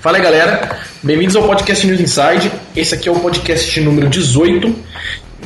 [0.00, 0.78] Fala aí, galera.
[1.02, 2.50] Bem-vindos ao podcast News Inside.
[2.74, 4.74] Esse aqui é o podcast número 18.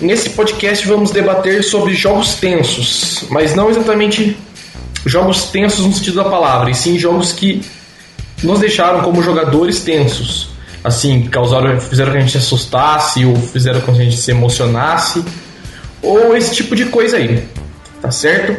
[0.00, 4.36] Nesse podcast vamos debater sobre jogos tensos, mas não exatamente
[5.04, 7.64] jogos tensos no sentido da palavra, e sim jogos que
[8.44, 10.50] nos deixaram como jogadores tensos.
[10.84, 14.30] Assim, causaram, fizeram que a gente se assustasse, ou fizeram com que a gente se
[14.30, 15.24] emocionasse,
[16.00, 17.42] ou esse tipo de coisa aí.
[18.00, 18.56] Tá certo?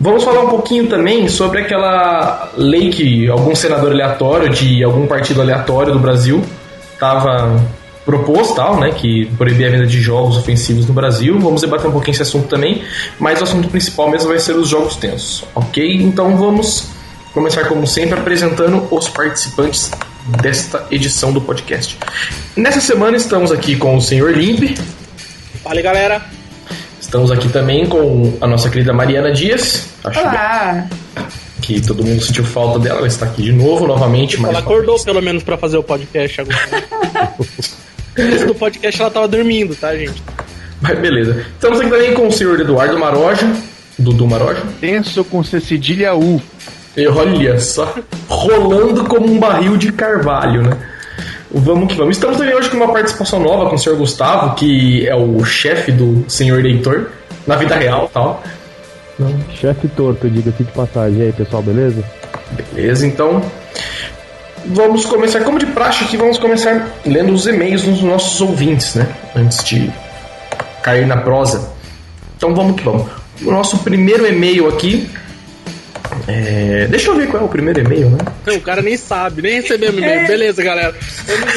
[0.00, 5.40] Vamos falar um pouquinho também sobre aquela lei que algum senador aleatório de algum partido
[5.40, 6.44] aleatório do Brasil
[6.92, 7.60] estava
[8.04, 11.38] propôs tal, né, que proibir a venda de jogos ofensivos no Brasil.
[11.38, 12.82] Vamos debater um pouquinho esse assunto também,
[13.18, 15.96] mas o assunto principal mesmo vai ser os jogos tensos, ok?
[15.96, 16.86] Então vamos
[17.34, 19.90] começar como sempre apresentando os participantes
[20.40, 21.98] desta edição do podcast.
[22.56, 24.78] Nessa semana estamos aqui com o Senhor Limpe.
[25.62, 26.37] Fala galera.
[27.08, 29.94] Estamos aqui também com a nossa querida Mariana Dias.
[30.04, 30.86] Acho Olá.
[31.62, 34.36] Que todo mundo sentiu falta dela, ela está aqui de novo, novamente.
[34.36, 36.84] Ela acordou pelo menos para fazer o podcast agora.
[38.14, 40.22] Antes do podcast ela tava dormindo, tá, gente?
[40.82, 41.46] Mas beleza.
[41.54, 43.50] Estamos aqui também com o senhor Eduardo Maroja,
[43.98, 44.62] Dudu Maroja.
[44.78, 46.42] Tenso com C cedilha U.
[46.94, 47.96] E olha só,
[48.28, 50.76] rolando como um barril de carvalho, né?
[51.50, 52.16] Vamos que vamos.
[52.16, 55.90] Estamos também hoje com uma participação nova com o senhor Gustavo, que é o chefe
[55.90, 57.10] do senhor Leitor,
[57.46, 58.42] na vida real tal.
[59.54, 61.18] Chefe torto, diga-se de passagem.
[61.18, 62.04] E aí, pessoal, beleza?
[62.74, 63.42] Beleza, então.
[64.66, 69.08] Vamos começar, como de praxe aqui, vamos começar lendo os e-mails dos nossos ouvintes, né?
[69.34, 69.90] Antes de
[70.82, 71.72] cair na prosa.
[72.36, 73.10] Então vamos que vamos.
[73.42, 75.08] O nosso primeiro e-mail aqui
[76.28, 78.18] é, deixa eu ver qual é o primeiro e-mail, né?
[78.46, 80.20] Não, o cara nem sabe, nem recebeu o e-mail.
[80.20, 80.26] É.
[80.26, 80.94] Beleza, galera.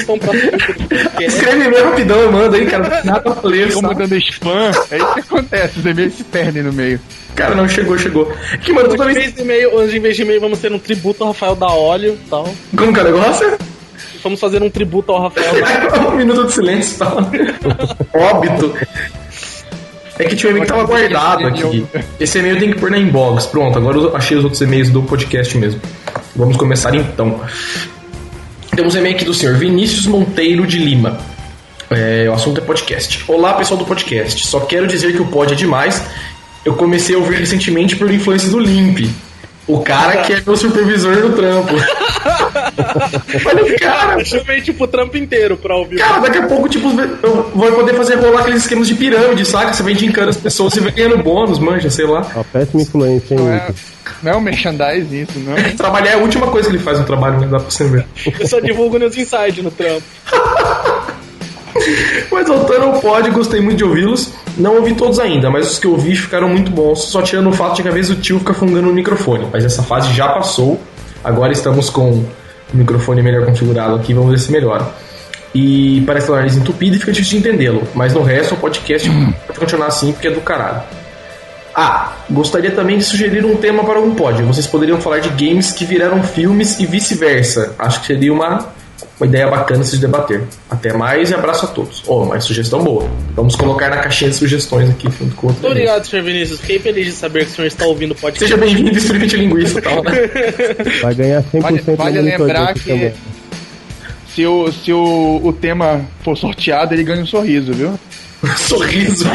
[0.08, 0.34] Vamos pra
[1.22, 3.02] Escreve e-mail rapidão, manda aí, cara.
[3.04, 3.68] Nada pra ler.
[3.68, 7.02] Ficam mandando spam, é isso que acontece, os e-mails se perdem no meio.
[7.36, 8.32] Cara, não chegou, chegou.
[8.62, 9.38] Que mano, toda vez.
[9.38, 12.30] E-mail, hoje, em vez de e-mail, vamos ter um tributo ao Rafael da Óleo e
[12.30, 12.54] tal.
[12.76, 13.58] Como que é o negócio?
[14.24, 15.54] Vamos fazer um tributo ao Rafael
[15.92, 17.18] da Um minuto de silêncio, tal.
[18.14, 18.74] Óbito.
[20.20, 21.86] É que tinha um e-mail que tava guardado aqui.
[22.20, 23.46] Esse e-mail tem que pôr na inbox.
[23.46, 25.82] Pronto, agora eu achei os outros e-mails do podcast mesmo.
[26.36, 27.42] Vamos começar então.
[28.76, 31.20] Temos um e-mail aqui do senhor Vinícius Monteiro de Lima.
[31.90, 33.24] É, o assunto é podcast.
[33.28, 34.48] Olá, pessoal do podcast.
[34.48, 36.02] Só quero dizer que o pod é demais.
[36.64, 39.10] Eu comecei a ouvir recentemente por influência do Limp.
[39.68, 41.74] O cara que é meu supervisor no trampo.
[43.46, 44.20] Olha, cara.
[44.20, 45.98] Eu chamei, tipo, o trampo inteiro pra ouvir.
[45.98, 46.90] Cara, daqui a pouco, tipo,
[47.24, 49.74] eu vou poder fazer rolar aqueles esquemas de pirâmide, saca?
[49.74, 52.22] Você vai indicando as pessoas e vai ganhando bônus, manja, sei lá.
[52.34, 53.40] Uma péssima influência, hein?
[53.40, 53.68] Não é,
[54.24, 55.56] não é um merchandising isso, não.
[55.78, 57.48] Trabalhar é a última coisa que ele faz no trabalho, né?
[57.48, 58.06] Dá pra você ver.
[58.40, 60.04] Eu só divulgo nos inside no trampo.
[62.32, 64.34] Mas voltando ao pod, gostei muito de ouvi-los.
[64.58, 67.06] Não ouvi todos ainda, mas os que eu ouvi ficaram muito bons.
[67.06, 69.48] Só tirando o fato de que às vezes o tio fica fungando no microfone.
[69.52, 70.80] Mas essa fase já passou.
[71.24, 72.28] Agora estamos com o
[72.74, 74.14] microfone melhor configurado aqui.
[74.14, 74.86] Vamos ver se melhora.
[75.54, 77.88] E parece que o nariz entupido e fica difícil de entendê-lo.
[77.94, 79.10] Mas no resto, o podcast
[79.48, 80.82] pode continuar assim porque é do caralho.
[81.74, 84.44] Ah, gostaria também de sugerir um tema para um pod.
[84.44, 87.76] Vocês poderiam falar de games que viraram filmes e vice-versa.
[87.80, 88.68] Acho que seria uma
[89.20, 90.44] uma ideia bacana se debater.
[90.70, 92.04] Até mais e abraço a todos.
[92.08, 93.10] Oh, mas sugestão boa.
[93.36, 96.24] Vamos colocar na caixinha de sugestões aqui junto com Muito obrigado, Sr.
[96.24, 96.60] Vinícius.
[96.62, 98.52] Fiquei feliz de saber que o senhor está ouvindo o podcast.
[98.52, 100.12] Seja bem-vindo, experimento linguista e tal, né?
[101.02, 103.14] Vai ganhar 100% Vale, vale lembrar que
[104.34, 108.00] se, o, se o, o tema for sorteado, ele ganha um sorriso, viu?
[108.58, 109.26] sorriso.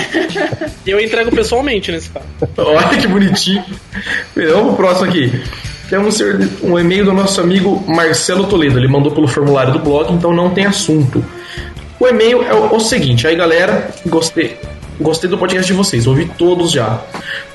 [0.86, 2.26] Eu entrego pessoalmente nesse caso.
[2.56, 3.64] Olha que bonitinho.
[4.34, 5.42] Vamos pro próximo aqui.
[5.88, 6.20] Temos
[6.62, 8.78] um e-mail do nosso amigo Marcelo Toledo.
[8.78, 11.24] Ele mandou pelo formulário do blog, então não tem assunto.
[11.98, 14.58] O e-mail é o, seguinte: aí galera, gostei.
[15.00, 17.00] Gostei do podcast de vocês, ouvi todos já.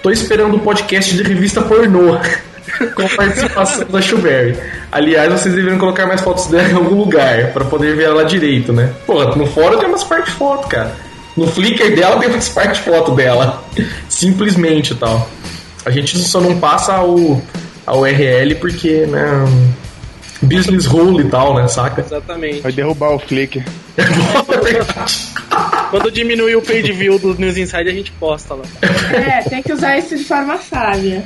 [0.01, 2.18] Tô esperando o podcast de revista pornô
[2.95, 4.56] com participação da Shuberry.
[4.92, 8.72] Aliás, vocês deveriam colocar mais fotos dela em algum lugar para poder ver ela direito,
[8.72, 8.94] né?
[9.06, 10.95] Pô, no fórum tem umas partes foto, cara.
[11.36, 13.63] No Flickr dela tem umas partes foto dela.
[14.07, 15.30] Simplesmente tal.
[15.84, 17.42] A gente só não passa o,
[17.91, 19.21] a URL porque, né?
[20.41, 21.67] Business rule e tal, né?
[21.67, 22.01] Saca?
[22.01, 22.61] Exatamente.
[22.61, 23.63] Vai derrubar o Flickr.
[25.91, 28.63] Quando diminuir o page view do News Inside, a gente posta lá.
[29.13, 31.21] É, tem que usar isso de forma sábia.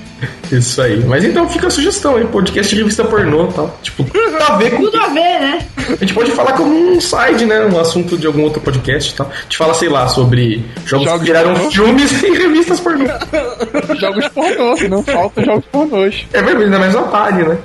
[0.51, 1.03] Isso aí.
[1.05, 3.79] Mas então fica a sugestão aí, podcast de revista pornô e tal.
[3.83, 4.81] Tipo, tudo a ver com.
[4.81, 5.67] Tudo a ver, né?
[5.77, 7.63] A gente pode falar como um side, né?
[7.63, 9.29] Um assunto de algum outro podcast e tal.
[9.31, 13.05] A gente fala, sei lá, sobre jogos, jogos que viraram filmes e revistas pornô.
[13.99, 16.25] jogos pornô, não falta jogos pornôs.
[16.33, 17.57] É verdade, ainda mais Atari, né?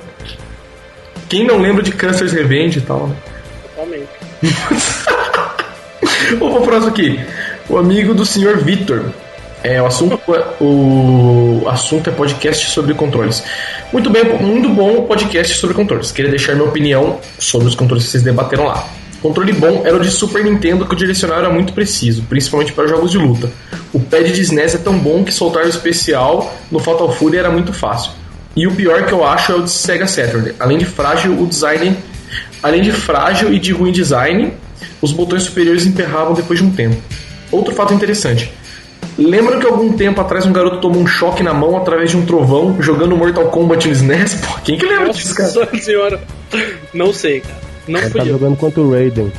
[1.27, 3.15] Quem não lembra de Cancer's Revenge e tal, né?
[3.75, 4.09] Totalmente.
[6.39, 7.19] Vamos pro próximo aqui.
[7.69, 9.05] O amigo do senhor Vitor.
[9.63, 10.19] É, o assunto,
[10.59, 13.43] o assunto é podcast sobre controles.
[13.93, 16.11] Muito bem, muito bom o podcast sobre controles.
[16.11, 18.87] Queria deixar minha opinião sobre os controles que vocês debateram lá.
[19.21, 22.87] Controle bom era o de Super Nintendo, que o direcional era muito preciso, principalmente para
[22.87, 23.51] jogos de luta.
[23.93, 27.51] O pad de SNES é tão bom que soltar o especial no Fatal Fury era
[27.51, 28.13] muito fácil.
[28.55, 30.53] E o pior que eu acho é o de Sega Saturn.
[30.59, 31.95] Além de frágil, o design.
[32.63, 34.53] Além de frágil e de ruim design,
[35.01, 36.97] os botões superiores emperravam depois de um tempo.
[37.51, 38.51] Outro fato interessante.
[39.17, 42.25] Lembram que algum tempo atrás um garoto tomou um choque na mão através de um
[42.25, 44.35] trovão jogando Mortal Kombat no SNES?
[44.35, 45.51] Pô, quem que lembra disso, cara?
[45.53, 46.21] Nossa senhora.
[46.93, 47.55] Não sei, cara.
[47.87, 48.33] Não Ele tá fui eu.
[48.33, 49.31] jogando contra o Raiden.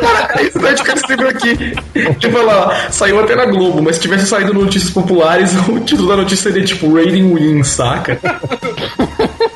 [0.00, 1.56] Cara, esse Nerdcast escreveu aqui.
[2.18, 6.08] Tipo, lá, saiu até na Globo, mas se tivesse saído no Notícias Populares, o título
[6.08, 8.18] da notícia seria tipo Rating Win, saca?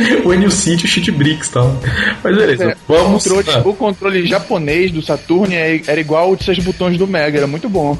[0.24, 1.76] o Enio City, o Cheat Bricks e tal.
[2.22, 3.26] Mas beleza, É, vamos.
[3.26, 7.06] O controle, o controle japonês do Saturn é- era igual o de seis botões do
[7.06, 7.96] Mega, era muito bom.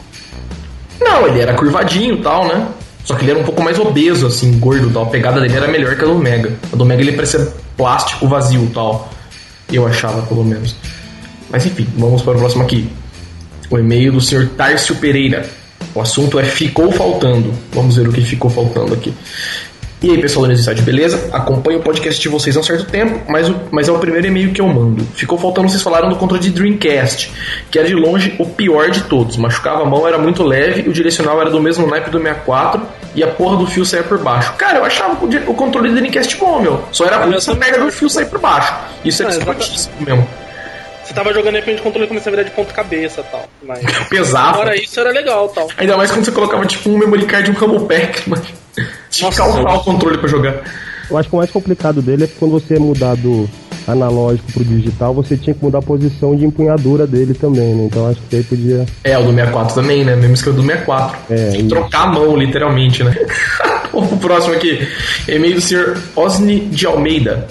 [1.01, 2.69] Não, ele era curvadinho e tal, né?
[3.05, 5.05] Só que ele era um pouco mais obeso, assim, gordo tal.
[5.05, 6.53] A pegada dele era melhor que a do Mega.
[6.73, 9.11] A do Mega ele parecia plástico vazio e tal.
[9.73, 10.77] Eu achava, pelo menos.
[11.51, 12.89] Mas enfim, vamos para o próximo aqui.
[13.71, 14.49] O e-mail do Sr.
[14.57, 15.49] Tárcio Pereira.
[15.95, 17.53] O assunto é ficou faltando.
[17.73, 19.13] Vamos ver o que ficou faltando aqui.
[20.03, 21.29] E aí, pessoal do Necessidade, beleza?
[21.31, 24.27] Acompanho o podcast de vocês há um certo tempo, mas, o- mas é o primeiro
[24.27, 25.05] e-mail que eu mando.
[25.15, 27.31] Ficou faltando, vocês falaram do controle de Dreamcast,
[27.71, 29.37] que era de longe o pior de todos.
[29.37, 32.81] Machucava a mão, era muito leve, o direcional era do mesmo naipe do 64
[33.15, 34.55] e a porra do fio saía por baixo.
[34.55, 36.83] Cara, eu achava o, o controle do Dreamcast bom, meu.
[36.93, 38.73] Só era ruim essa merda do fio sair por baixo.
[39.05, 40.27] Isso é discutíssimo mesmo.
[41.05, 43.47] Você tava jogando de repente o controle começou a virar de ponta cabeça e tal.
[43.63, 43.81] Mas.
[44.09, 44.55] Pesava.
[44.59, 45.69] Fora isso era legal tal.
[45.77, 48.43] Ainda mais quando você colocava tipo um memory card e um rumble pack, mano.
[49.11, 50.63] Tinha que calcar o controle pra jogar.
[51.11, 53.49] Eu acho que o mais complicado dele é que quando você mudar do
[53.89, 57.85] analógico pro digital, você tinha que mudar a posição de empunhadura dele também, né?
[57.87, 58.87] Então acho que aí podia.
[59.03, 60.15] É, o do 64 também, né?
[60.15, 61.19] Mesmo esquema do 64.
[61.31, 63.13] É, Tem que trocar a mão, literalmente, né?
[63.91, 64.87] Pro próximo aqui.
[65.27, 67.49] E-mail do senhor Osni de Almeida.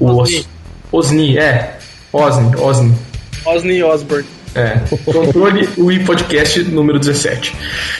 [0.00, 0.38] O Osni.
[0.38, 1.76] Os- Osni, é.
[2.12, 2.94] Osni, Osni.
[3.44, 4.24] Osni Osborne.
[4.54, 4.80] É.
[5.10, 7.54] Controle Wii Podcast número 17.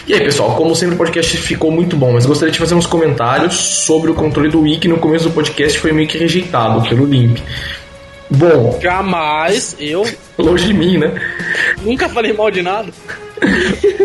[0.07, 2.87] E aí, pessoal, como sempre o podcast ficou muito bom, mas gostaria de fazer uns
[2.87, 6.87] comentários sobre o controle do Wii, que no começo do podcast foi meio que rejeitado
[6.89, 7.39] pelo Limp.
[8.29, 10.07] Bom, Jamais, eu
[10.39, 11.13] longe de mim, né?
[11.83, 12.93] nunca falei mal de nada.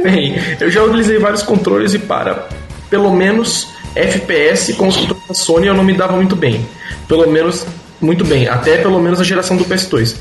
[0.03, 2.47] Bem, eu já utilizei vários controles e para
[2.89, 6.65] pelo menos FPS com os controles da Sony eu não me dava muito bem.
[7.07, 7.65] Pelo menos
[8.01, 10.15] muito bem, até pelo menos a geração do PS2.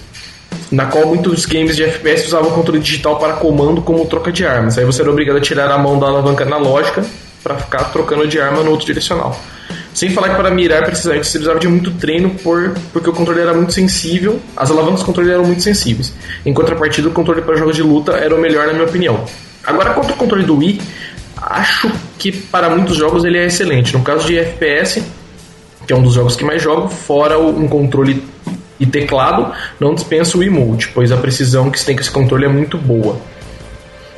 [0.70, 4.76] Na qual muitos games de FPS usavam controle digital para comando como troca de armas.
[4.76, 7.04] Aí você era obrigado a tirar a mão da alavanca analógica
[7.42, 9.40] para ficar trocando de arma no outro direcional.
[9.94, 13.40] Sem falar que para mirar precisamente você precisava de muito treino por, porque o controle
[13.40, 16.12] era muito sensível, as alavancas do controle eram muito sensíveis.
[16.44, 19.24] Em contrapartida, o controle para jogos de luta era o melhor na minha opinião.
[19.64, 20.80] Agora, quanto ao controle do Wii,
[21.40, 23.96] acho que para muitos jogos ele é excelente.
[23.96, 25.02] No caso de FPS,
[25.86, 28.22] que é um dos jogos que mais jogo, fora um controle
[28.78, 32.44] e teclado, não dispenso o emote, pois a precisão que se tem com esse controle
[32.44, 33.18] é muito boa.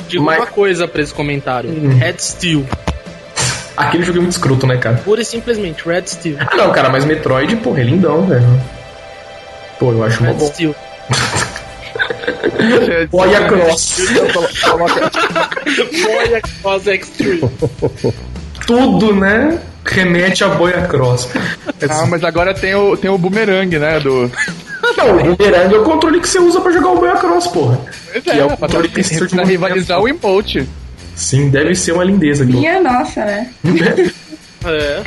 [0.09, 1.97] Digo Mas- uma coisa pra esse comentário: Hum.
[1.99, 2.65] Red Steel.
[3.77, 4.97] Aquele jogo é muito escroto, né, cara?
[5.05, 6.37] Pura e simplesmente, Red Steel.
[6.41, 8.61] Ah, não, cara, mas Metroid, porra, é lindão, velho.
[9.79, 10.47] Pô, eu acho uma Red bom.
[10.49, 10.75] Steel.
[13.11, 13.99] Boia Cross.
[16.05, 17.41] Boia Cross Extreme.
[18.67, 19.59] Tudo, né?
[19.89, 21.29] Remete a Boia Cross.
[21.89, 24.01] Ah, mas agora tem o, tem o boomerang, né?
[24.01, 24.31] Do.
[24.97, 27.81] Não, o Boomerang é o controle que você usa pra jogar o Boia Cross, porra.
[28.13, 30.69] Pois Que é o pra, controle que de pra rivalizar o emote.
[31.15, 32.53] Sim, deve ser uma lindeza aqui.
[32.53, 33.51] Minha nossa, né?
[34.65, 35.05] É.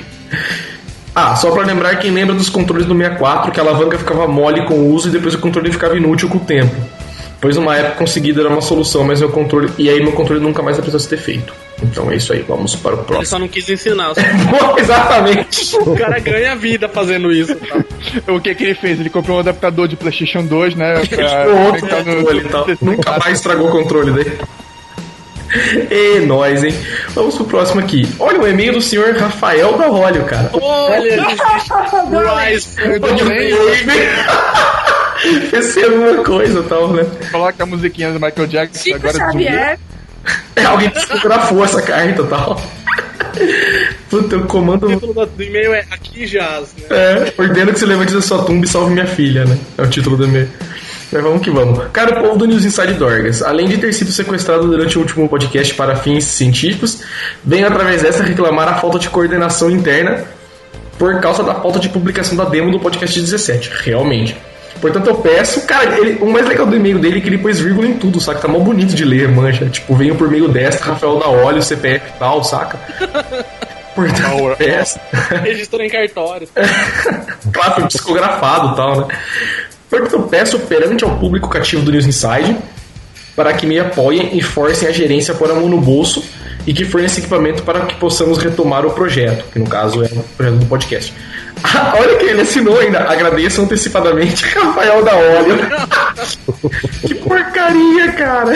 [1.14, 4.66] Ah, só pra lembrar quem lembra dos controles do 64, que a alavanca ficava mole
[4.66, 6.74] com o uso e depois o controle ficava inútil com o tempo.
[7.42, 9.70] Pois numa época conseguida era uma solução, mas meu controle.
[9.78, 11.54] E aí meu controle nunca mais precisou ser feito.
[11.84, 13.26] Então é isso aí, vamos para o Ele próximo.
[13.26, 14.14] só não quis ensinar.
[14.14, 14.22] só-
[14.78, 15.76] Exatamente.
[15.78, 17.56] O cara ganha vida fazendo isso.
[17.56, 17.84] Tá?
[18.34, 19.00] O que que ele fez?
[19.00, 21.02] Ele comprou um adaptador de PlayStation 2, né?
[21.08, 22.68] Pra outro no- controle e tal.
[22.82, 24.32] Nunca mais estragou o controle daí.
[25.92, 26.74] E nós, hein?
[27.10, 28.08] Vamos pro próximo aqui.
[28.18, 30.50] Olha o e-mail do senhor Rafael da Rólio, cara.
[30.54, 31.26] Olha,
[32.48, 32.70] Rise.
[35.54, 37.06] Esse é uma coisa tal, né?
[37.32, 39.14] Coloca a musiquinha do Michael Jackson Chico agora.
[39.32, 39.54] Xavier.
[39.54, 39.78] É,
[40.66, 42.62] alguém psicografou essa carta e tal.
[44.10, 44.88] Puta, o comando.
[44.88, 46.86] O título do e-mail é Aqui Jazz, né?
[46.90, 49.58] É, ordeno que você levante da sua tumba e salve minha filha, né?
[49.78, 50.50] É o título do e-mail.
[51.12, 51.88] Mas vamos que vamos.
[51.92, 55.28] Cara, o povo do News Inside Dorgas, além de ter sido sequestrado durante o último
[55.28, 57.04] podcast para fins científicos,
[57.44, 60.24] vem através dessa reclamar a falta de coordenação interna
[60.98, 63.72] por causa da falta de publicação da demo do podcast 17.
[63.84, 64.38] Realmente.
[64.80, 67.60] Portanto, eu peço, cara, ele, o mais legal do e-mail dele é que ele pôs
[67.60, 68.40] vírgula em tudo, saca?
[68.40, 69.66] Tá mó bonito de ler, mancha.
[69.66, 72.80] Tipo, venho por meio desta, Rafael da Óleo, CPF e tal, saca?
[73.96, 75.00] Portanto, peço.
[75.44, 76.48] Registrou em cartório.
[77.52, 79.16] claro, psicografado e tal, né?
[79.90, 82.58] Portanto, eu peço perante ao público cativo do News Inside
[83.36, 86.24] para que me apoiem e forcem a gerência por a mão no bolso
[86.66, 90.24] e que forneça equipamento para que possamos retomar o projeto, que no caso é o
[90.38, 91.14] projeto do podcast.
[92.00, 93.00] Olha que ele assinou ainda.
[93.00, 95.58] Agradeço antecipadamente Rafael da Óleo.
[97.08, 98.54] que porcaria, cara.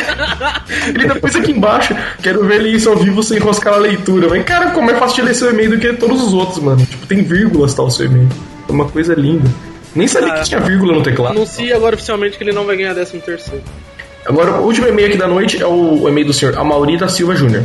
[0.87, 1.95] Ele depois aqui embaixo.
[2.21, 4.27] Quero ver ele isso ao vivo sem enroscar a leitura.
[4.29, 6.85] Mas, cara, como é fácil de ler seu e-mail do que todos os outros, mano.
[6.85, 8.29] Tipo, tem vírgulas tal o seu e-mail.
[8.67, 9.49] É uma coisa linda.
[9.95, 11.31] Nem sabia Ah, que tinha vírgula no teclado.
[11.37, 13.63] Anuncia agora oficialmente que ele não vai ganhar 13 terceiro.
[14.25, 17.35] Agora, o último e-mail aqui da noite é o e-mail do senhor Amauri da Silva
[17.35, 17.63] Júnior.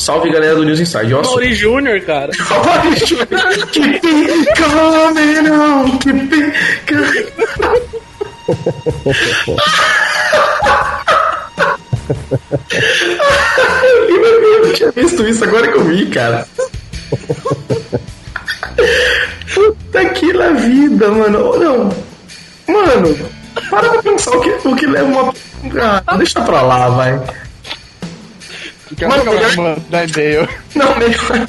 [0.00, 1.12] Salve galera do News Inside.
[1.12, 2.32] Ó, Mauri Júnior, cara.
[3.70, 6.54] Keep it coming on, keep it
[6.88, 7.50] coming
[14.08, 16.48] Eu não tinha visto isso agora que eu vi, cara.
[19.54, 21.58] Puta que la vida, mano.
[21.58, 21.94] Não.
[22.66, 23.30] Mano,
[23.68, 25.34] para pra pensar o que, o que leva uma.
[26.06, 27.20] Ah, deixa pra lá, vai.
[28.96, 30.48] Quero Mano, melhor- mandar e-mail.
[30.74, 31.48] Não, melhor.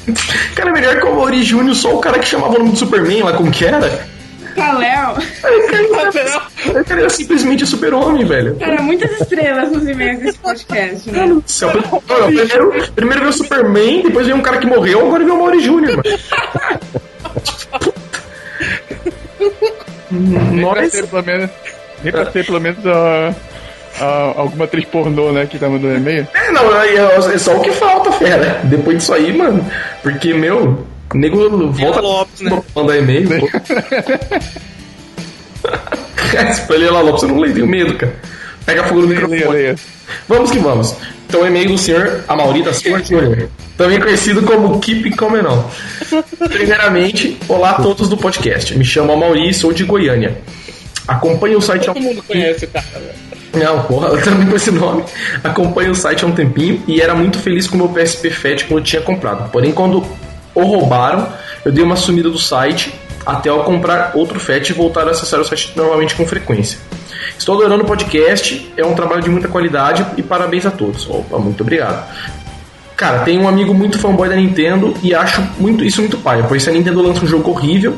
[0.54, 3.22] Cara, melhor que o Mauri Júnior, só o cara que chamava o nome do Superman
[3.24, 3.80] lá, como que era?
[4.54, 5.16] Kaléo.
[6.68, 8.54] O cara era simplesmente super-homem, velho.
[8.58, 11.20] Cara, muitas estrelas nos e-mails desse podcast, né?
[11.20, 11.70] Mano céu.
[12.26, 15.60] Primeiro, primeiro veio o Superman, depois veio um cara que morreu, agora veio o Mauri
[15.60, 16.18] Júnior, mano.
[20.10, 20.92] Nem pra Nós.
[20.92, 21.50] ser pelo menos,
[22.02, 23.34] nem pra ser pelo menos a,
[24.00, 26.26] a- alguma atriz pornô, né, que tá mandando e-mail.
[26.34, 26.94] É, não, é
[27.34, 28.60] é só o que falta, fera.
[28.64, 29.64] Depois disso aí, mano.
[30.02, 32.50] Porque, meu, o nego volta Lopes, né?
[32.74, 33.28] a mandar e-mail.
[36.66, 38.14] pra ele lá, Lopes, eu não leio, tenho medo, cara.
[38.64, 39.56] Pega fogo no Leia, microfone.
[39.58, 39.76] leia.
[40.28, 40.94] Vamos que vamos.
[41.26, 45.64] Então, e-mail do senhor Amauri da Silva Júnior, também conhecido como Keep Comenon.
[46.50, 48.76] Primeiramente, olá a todos do podcast.
[48.76, 50.36] Me chamo Amauri, sou de Goiânia.
[51.08, 52.84] Acompanho o site Todo mundo conhece cara.
[53.54, 55.04] Não, porra, eu também com esse nome.
[55.42, 58.64] Acompanho o site há um tempinho e era muito feliz com o meu PSP Fat
[58.64, 59.50] quando eu tinha comprado.
[59.50, 60.04] Porém, quando
[60.54, 61.28] o roubaram,
[61.64, 62.94] eu dei uma sumida do site
[63.24, 66.78] até ao comprar outro Fat e voltar a acessar o site novamente com frequência.
[67.38, 71.08] Estou adorando o podcast, é um trabalho de muita qualidade e parabéns a todos.
[71.08, 72.06] Opa, muito obrigado.
[72.96, 76.62] Cara, tem um amigo muito fanboy da Nintendo e acho muito isso muito paia, pois
[76.62, 77.96] se a Nintendo lança um jogo horrível,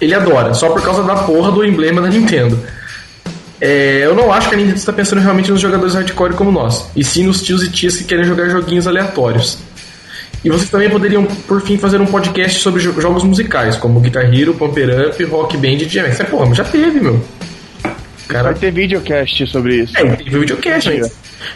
[0.00, 2.58] ele adora, só por causa da porra do emblema da Nintendo.
[3.60, 6.90] É, eu não acho que a Nintendo está pensando realmente nos jogadores hardcore como nós,
[6.94, 9.58] e sim nos tios e tias que querem jogar joguinhos aleatórios.
[10.44, 14.32] E vocês também poderiam, por fim, fazer um podcast sobre jo- jogos musicais, como Guitar
[14.32, 16.20] Hero, Pumper Up, Rock Band e DMX.
[16.20, 17.20] É, porra, mas já teve, meu.
[18.28, 19.96] Cara, Vai ter videocast sobre isso.
[19.96, 21.10] é, teve o videocast ainda.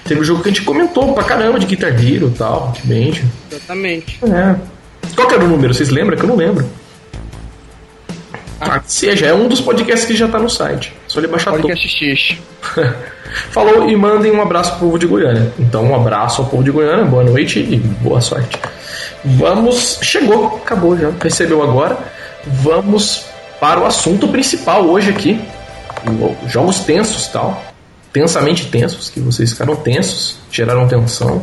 [0.04, 2.86] Teve um jogo que a gente comentou pra caramba de Guitar Hero e tal, Rock
[2.86, 3.20] Band.
[3.50, 4.18] Exatamente.
[4.24, 4.56] É.
[5.14, 5.74] Qual que era o número?
[5.74, 6.16] Vocês lembram?
[6.16, 6.64] Que eu não lembro.
[8.60, 10.92] Ah, seja, é um dos podcasts que já tá no site.
[11.08, 11.62] Só ele baixar todo.
[11.62, 12.36] Podcast X.
[13.50, 15.52] Falou e mandem um abraço pro povo de Goiânia.
[15.58, 18.58] Então, um abraço ao povo de Goiânia, boa noite e boa sorte.
[19.24, 19.98] Vamos.
[20.02, 21.10] Chegou, acabou já.
[21.22, 21.98] Recebeu agora.
[22.44, 23.26] Vamos
[23.58, 25.40] para o assunto principal hoje aqui.
[26.46, 27.64] Jogos tensos tal.
[28.12, 31.42] Tensamente tensos, que vocês ficaram tensos, geraram tensão.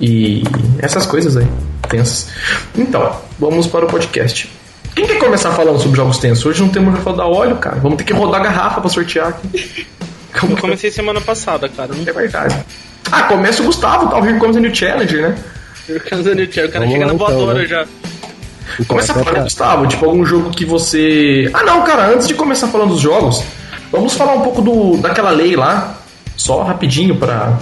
[0.00, 0.42] E
[0.78, 1.46] essas coisas aí,
[1.88, 2.28] tensas.
[2.76, 4.50] Então, vamos para o podcast.
[4.94, 6.44] Quem quer começar falando sobre jogos tensos?
[6.46, 7.76] Hoje não temos Rafael da óleo, cara.
[7.80, 9.86] Vamos ter que rodar a garrafa pra sortear aqui.
[10.38, 11.92] Como Eu que- comecei semana passada, cara.
[11.94, 12.56] Não é verdade.
[13.10, 14.18] Ah, começa o Gustavo, tá?
[14.18, 15.36] O Here Comes a New Challenger, né?
[15.88, 17.66] o cara Vamos chega lá, na então, voadora né?
[17.66, 17.82] já.
[18.74, 21.50] Então, Começa falando, pra- Gustavo, tipo, algum jogo que você.
[21.52, 23.42] Ah, não, cara, antes de começar falando dos jogos,
[23.92, 25.98] vamos falar um pouco do, daquela lei lá,
[26.36, 27.58] só rapidinho pra.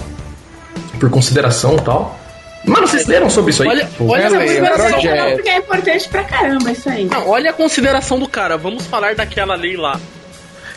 [0.99, 2.17] por consideração e tal.
[2.65, 3.69] Mano, vocês leram sobre isso aí?
[3.69, 5.03] Olha, olha, Ela a é, consideração.
[5.03, 7.05] Não, porque é importante pra caramba isso aí.
[7.05, 8.57] Não, olha a consideração do cara.
[8.57, 9.99] Vamos falar daquela lei lá.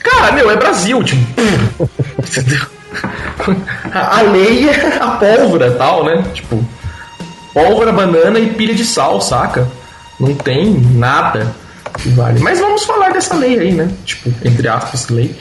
[0.02, 1.22] Cara, meu, é Brasil, tipo.
[2.18, 2.66] Entendeu?
[3.92, 6.24] A a lei é a pólvora tal, né?
[6.34, 6.64] Tipo,
[7.52, 9.68] pólvora, banana e pilha de sal, saca?
[10.18, 11.54] Não tem nada
[11.98, 12.40] que vale.
[12.40, 13.90] Mas vamos falar dessa lei aí, né?
[14.04, 15.34] Tipo, entre aspas, lei.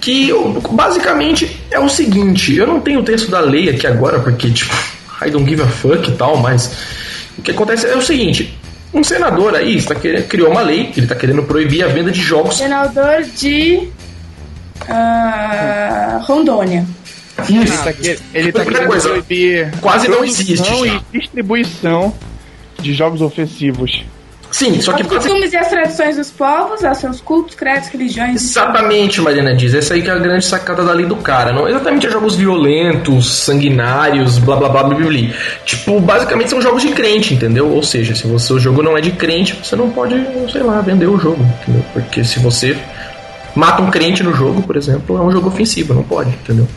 [0.00, 0.32] Que
[0.70, 4.74] basicamente é o seguinte: eu não tenho o texto da lei aqui agora, porque, tipo,
[5.24, 6.70] I don't give a fuck e tal, mas
[7.38, 8.56] o que acontece é o seguinte.
[8.92, 12.20] Um senador aí está querendo, criou uma lei, ele está querendo proibir a venda de
[12.20, 13.88] jogos Senador de.
[14.88, 16.84] ah, Rondônia.
[17.48, 20.86] Ele tá, que- ele tá Outra querendo coisa, proibir quase não existe já.
[20.86, 22.12] e distribuição
[22.80, 24.04] de jogos ofensivos.
[24.60, 28.34] Sim, só que Os costumes e as tradições dos povos, aos seus cultos, credos, religiões.
[28.42, 29.72] Exatamente, Mariana diz.
[29.72, 31.50] Essa aí que é a grande sacada da lei do cara.
[31.50, 35.08] Não exatamente é jogos violentos, sanguinários, blá blá blá blá blá.
[35.08, 35.28] blá.
[35.64, 37.70] Tipo, basicamente são jogos de crente, entendeu?
[37.70, 40.14] Ou seja, se você, o jogo não é de crente, você não pode,
[40.52, 41.82] sei lá, vender o jogo, entendeu?
[41.94, 42.76] Porque se você
[43.54, 46.68] mata um crente no jogo, por exemplo, é um jogo ofensivo, não pode, entendeu?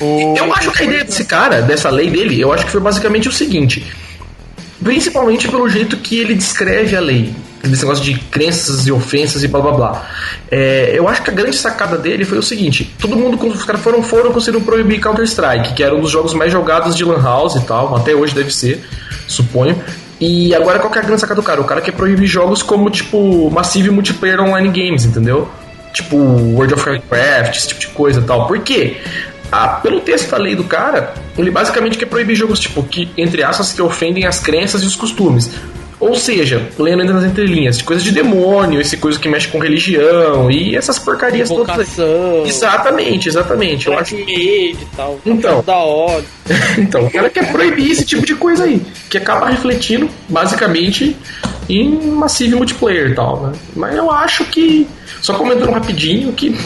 [0.00, 2.80] O- Eu acho que a ideia desse cara, dessa lei dele, eu acho que foi
[2.80, 3.84] basicamente o seguinte.
[4.84, 7.34] Principalmente pelo jeito que ele descreve a lei.
[7.62, 10.10] Esse negócio de crenças e ofensas e blá blá blá.
[10.50, 13.80] É, eu acho que a grande sacada dele foi o seguinte: todo mundo, os caras
[13.80, 17.54] foram, foram conseguiram proibir Counter-Strike, que era um dos jogos mais jogados de Lan House
[17.54, 18.84] e tal, até hoje deve ser,
[19.26, 19.82] suponho.
[20.20, 21.62] E agora qual que é a grande sacada do cara?
[21.62, 25.48] O cara quer proibir jogos como, tipo, Massive Multiplayer Online Games, entendeu?
[25.94, 28.46] Tipo, World of Warcraft, esse tipo de coisa e tal.
[28.46, 28.98] Por quê?
[29.56, 33.44] Ah, pelo texto da lei do cara, ele basicamente quer proibir jogos, tipo, que, entre
[33.44, 35.48] aspas, que ofendem as crenças e os costumes.
[36.00, 39.60] Ou seja, lendo ainda nas entrelinhas, de coisas de demônio, esse coisa que mexe com
[39.60, 41.70] religião e essas porcarias todas.
[41.70, 41.76] aí.
[41.76, 42.46] Vocação.
[42.46, 43.86] Exatamente, exatamente.
[43.86, 45.20] Eu acho e tal.
[45.24, 45.62] Então.
[45.64, 46.24] Da hora.
[46.76, 51.16] então, o cara quer proibir esse tipo de coisa aí, que acaba refletindo, basicamente,
[51.68, 53.52] em Massive Multiplayer e tal, né?
[53.76, 54.88] Mas eu acho que,
[55.22, 56.58] só comentando rapidinho, que...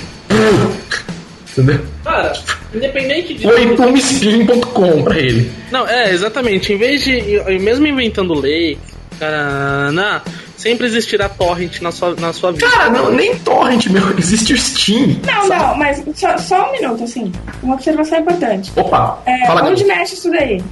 [1.59, 1.85] Entendeu?
[2.05, 2.33] Cara,
[2.73, 3.43] independente de.
[3.43, 5.51] Foi tumespin.com pra ele.
[5.71, 6.73] Não, é, exatamente.
[6.73, 7.21] Em vez de.
[7.61, 8.79] Mesmo inventando lei,
[9.19, 10.21] cara, não,
[10.57, 12.69] sempre existirá torrent na sua, na sua vida.
[12.69, 15.21] Cara, não, nem torrent, meu, existe o Steam.
[15.27, 15.63] Não, sabe?
[15.63, 17.33] não, mas só, só um minuto, assim.
[17.63, 18.73] Uma observação importante.
[18.77, 20.63] Opa, É, fala, onde mexe isso daí?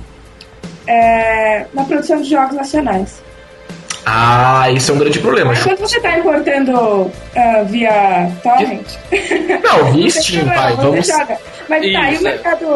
[0.86, 3.25] É, na produção de jogos nacionais.
[4.08, 5.50] Ah, isso é um grande problema.
[5.50, 8.86] Mas quando você está importando ah, via torrent,
[9.64, 11.06] Não, vi não tem Steam, pai, vamos...
[11.08, 11.38] joga.
[11.68, 12.30] Mas tá, e Isso, o é.
[12.30, 12.66] mercado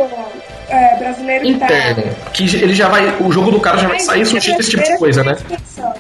[0.71, 1.65] é, brasileiro que tá...
[1.67, 2.03] Interno.
[2.33, 3.15] Que ele já vai.
[3.21, 5.37] O jogo do cara já vai sair sujeito a esse tipo de coisa, né?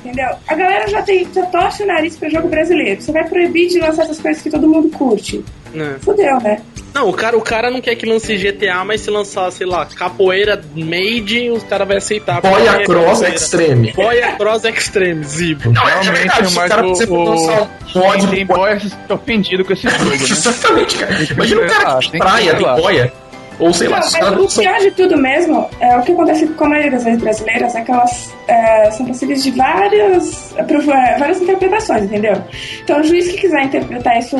[0.04, 0.28] Entendeu?
[0.48, 3.00] A galera já, tem, já torce o nariz pra jogo brasileiro.
[3.00, 5.44] Você vai proibir de lançar essas coisas que todo mundo curte.
[5.74, 5.96] né?
[6.02, 6.60] Fudeu, né?
[6.92, 9.86] Não, o cara, o cara não quer que lance GTA, mas se lançar, sei lá,
[9.86, 12.40] capoeira made, os caras vão aceitar.
[12.40, 13.22] Boia é Cross.
[13.22, 13.92] Extreme.
[13.92, 15.70] Boia Cross Extreme, Zibo.
[15.72, 18.26] Não, é Realmente, verdade, se o mas cara o- você for o- lançar um mod
[18.26, 20.14] tem boia ofendido com esse jogo, né?
[20.16, 21.12] Exatamente, cara.
[21.30, 23.12] Imagina um cara Ah, que praia, tem boia.
[23.60, 26.64] Ou sei lá, Não, os o pior de tudo mesmo é o que acontece com
[26.64, 31.42] a maioria das leis brasileiras é que elas é, são passíveis de várias, é, várias
[31.42, 32.42] interpretações, entendeu?
[32.82, 34.36] Então o juiz que quiser interpretar isso.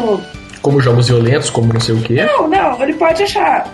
[0.63, 2.25] Como jogos violentos, como não sei o quê.
[2.25, 3.69] Não, não, ele pode achar.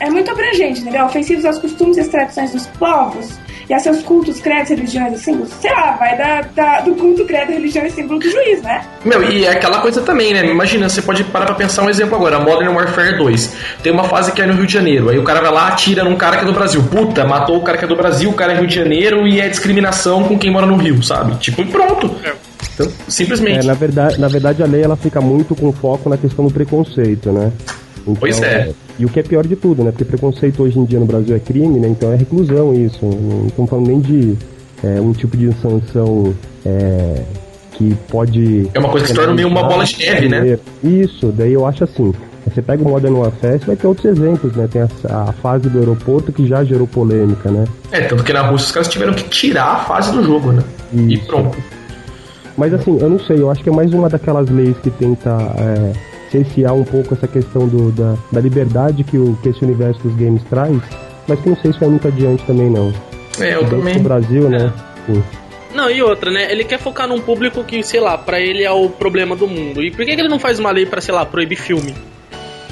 [0.00, 1.06] É muito abrangente, entendeu?
[1.06, 5.24] Ofensivos aos costumes e às tradições dos povos e a seus cultos, credos, religiões e
[5.24, 5.50] símbolos.
[5.60, 8.82] Sei lá, vai da, da- do culto, credo, religião e símbolo do juiz, né?
[9.04, 10.46] Meu, e é aquela coisa também, né?
[10.46, 13.54] Imagina, você pode parar pra pensar um exemplo agora, Modern Warfare 2.
[13.82, 16.02] Tem uma fase que é no Rio de Janeiro, aí o cara vai lá, atira
[16.04, 16.82] num cara que é do Brasil.
[16.84, 19.40] Puta, matou o cara que é do Brasil, o cara é Rio de Janeiro e
[19.40, 21.36] é discriminação com quem mora no Rio, sabe?
[21.36, 22.10] Tipo, e pronto.
[22.74, 23.66] Então, É, simplesmente.
[23.66, 27.30] na, verdade, na verdade, a lei ela fica muito com foco na questão do preconceito,
[27.32, 27.52] né?
[28.10, 28.72] Então, Pois é.
[28.98, 29.90] E o que é pior de tudo, né?
[29.90, 31.88] Porque preconceito hoje em dia no Brasil é crime, né?
[31.88, 33.04] Então é reclusão isso.
[33.04, 34.36] Não estamos falando nem de
[34.82, 37.22] é, um tipo de sanção é,
[37.72, 38.68] que pode.
[38.74, 40.58] É uma coisa que se torna meio uma bola de neve, né?
[40.82, 42.12] Isso, daí eu acho assim.
[42.46, 44.66] Você pega o Modern Warfare, vai ter outros exemplos, né?
[44.70, 44.88] Tem a,
[45.28, 47.64] a fase do aeroporto que já gerou polêmica, né?
[47.92, 50.62] É, tanto que na Rússia os caras tiveram que tirar a fase do jogo, né?
[50.92, 51.26] E Isso.
[51.26, 51.58] pronto.
[52.56, 55.30] Mas assim, eu não sei, eu acho que é mais uma daquelas leis que tenta
[55.58, 55.92] é,
[56.30, 60.14] cercear um pouco essa questão do, da, da liberdade que, o, que esse universo dos
[60.14, 60.76] games traz,
[61.26, 62.92] mas que não sei se vai muito adiante também não.
[63.40, 63.98] É, eu também.
[63.98, 64.72] Brasil, né?
[65.06, 65.22] Sim.
[65.74, 66.50] Não, e outra, né?
[66.50, 69.82] Ele quer focar num público que, sei lá, pra ele é o problema do mundo.
[69.82, 71.94] E por que, que ele não faz uma lei pra, sei lá, proibir filme?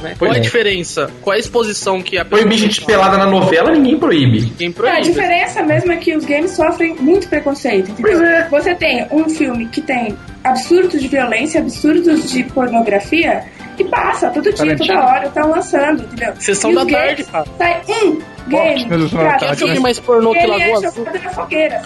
[0.03, 0.15] Né?
[0.19, 0.41] Qual é a é.
[0.41, 1.11] diferença?
[1.23, 4.53] Qual é a exposição que a Proibir gente pelada na novela, ninguém proíbe.
[4.59, 5.03] Quem É, a proíbe?
[5.03, 8.23] diferença mesmo é que os games sofrem muito preconceito, entendeu?
[8.25, 8.49] É.
[8.49, 13.45] Você tem um filme que tem absurdos de violência, absurdos de pornografia,
[13.79, 16.33] e passa, todo dia, toda hora, estão lançando, entendeu?
[16.39, 17.47] Sessão da tarde, cara.
[17.59, 18.73] Sai um game.
[18.73, 21.07] Ótimo, Sessão da cada Tarde, Quer filme mais pornô que é Lagoa Azul?
[21.35, 21.83] fogueira,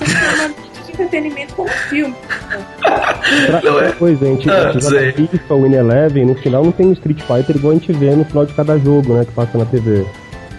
[1.02, 2.14] entretenimento como filme.
[2.80, 6.64] Pra, Não, é- coisa, a gente, Ah, a gente joga FIFA, Win Eleven, no final
[6.64, 9.24] não tem um Street Fighter igual a gente vê no final de cada jogo, né?
[9.24, 10.04] Que passa na TV.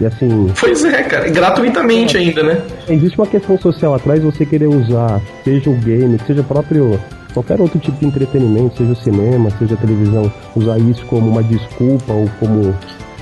[0.00, 1.28] E assim, Pois é, cara.
[1.28, 2.60] Gratuitamente ainda, né?
[2.88, 6.98] existe uma questão social atrás você querer usar, seja o game, seja próprio
[7.34, 11.42] qualquer outro tipo de entretenimento, seja o cinema, seja a televisão, usar isso como uma
[11.42, 12.74] desculpa ou como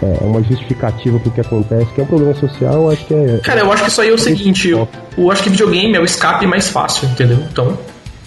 [0.02, 3.38] é, uma justificativa pro que acontece, que é um problema social, eu acho que é.
[3.42, 6.00] Cara, eu acho que isso aí é o seguinte, eu, eu acho que videogame é
[6.00, 7.38] o escape mais fácil, entendeu?
[7.50, 7.78] Então,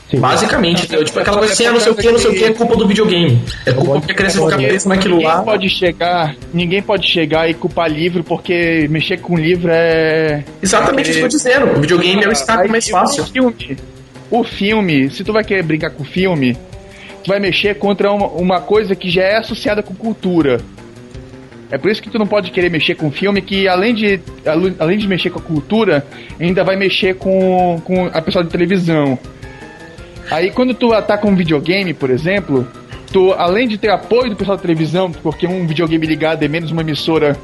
[0.10, 1.04] sim, basicamente, entendeu?
[1.04, 2.76] Tipo aquela coisa assim, ah, não sei o que, não sei o que, é culpa
[2.76, 3.42] do videogame.
[3.66, 5.42] É culpa porque a criança fica presa naquilo Ninguém lá.
[5.42, 11.20] pode chegar, ninguém pode chegar e culpar livro porque mexer com livro é Exatamente isso
[11.20, 11.78] que eu tô dizendo.
[11.78, 13.24] O videogame é o escape mais fácil.
[13.24, 13.78] O filme,
[14.30, 16.56] o filme, se tu vai querer brincar com o filme,
[17.24, 20.62] tu vai mexer contra uma, uma coisa que já é associada com cultura.
[21.74, 24.20] É por isso que tu não pode querer mexer com filme que, além de,
[24.78, 26.06] além de mexer com a cultura,
[26.40, 29.18] ainda vai mexer com, com a pessoa de televisão.
[30.30, 32.68] Aí quando tu ataca um videogame, por exemplo,
[33.12, 36.70] tu, além de ter apoio do pessoal da televisão, porque um videogame ligado é menos
[36.70, 37.36] uma emissora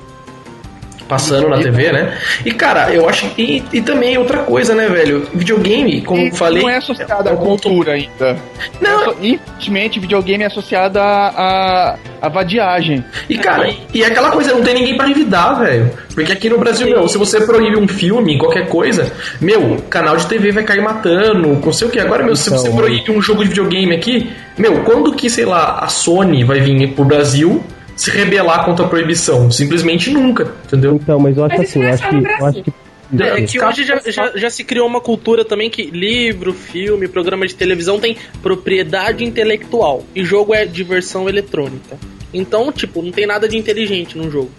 [1.09, 2.17] passando na TV, né?
[2.45, 3.41] E cara, eu acho que.
[3.73, 5.27] E, e também outra coisa, né, velho?
[5.33, 6.61] Videogame, como eu falei.
[6.61, 8.37] Não é associado à cultura ainda.
[8.79, 9.15] Não.
[9.19, 13.03] Infelizmente, videogame é associado a, a, vadiagem.
[13.27, 15.91] E cara, e é aquela coisa, não tem ninguém para revidar, velho.
[16.13, 20.27] Porque aqui no Brasil, meu, se você proíbe um filme, qualquer coisa, meu, canal de
[20.27, 21.99] TV vai cair matando, não sei o que.
[21.99, 25.45] Agora, meu, então, se você proíbe um jogo de videogame aqui, meu, quando que, sei
[25.45, 27.63] lá, a Sony vai vir pro Brasil
[27.99, 29.51] se rebelar contra a proibição.
[29.51, 30.95] Simplesmente nunca, entendeu?
[30.95, 32.73] Então, mas eu acho mas assim, eu acho que, eu acho que
[33.19, 37.45] é que hoje já, já, já, se criou uma cultura também que livro, filme, programa
[37.45, 41.97] de televisão tem propriedade intelectual e jogo é diversão eletrônica.
[42.33, 44.51] Então, tipo, não tem nada de inteligente no jogo.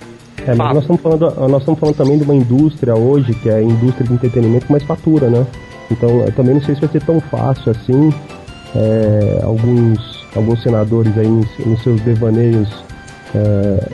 [0.47, 3.55] É, mas nós estamos, falando, nós estamos falando também de uma indústria hoje, que é
[3.55, 5.47] a indústria de entretenimento que mais fatura, né?
[5.91, 8.13] Então, eu também não sei se vai ser tão fácil assim.
[8.75, 12.90] É, alguns, alguns senadores aí nos seus devaneios
[13.35, 13.89] é,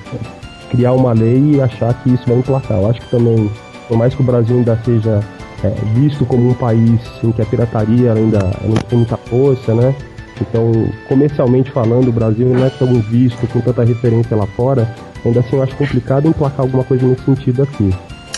[0.71, 2.79] criar uma lei e achar que isso vai emplacar.
[2.79, 3.51] Eu acho que também,
[3.89, 5.21] por mais que o Brasil ainda seja
[5.65, 9.95] é, visto como um país em que a pirataria ainda não tem muita força, né?
[10.41, 10.71] Então,
[11.09, 14.89] comercialmente falando, o Brasil não é tão visto com tanta referência lá fora.
[15.25, 17.95] Ainda assim, eu acho complicado emplacar alguma coisa nesse sentido aqui.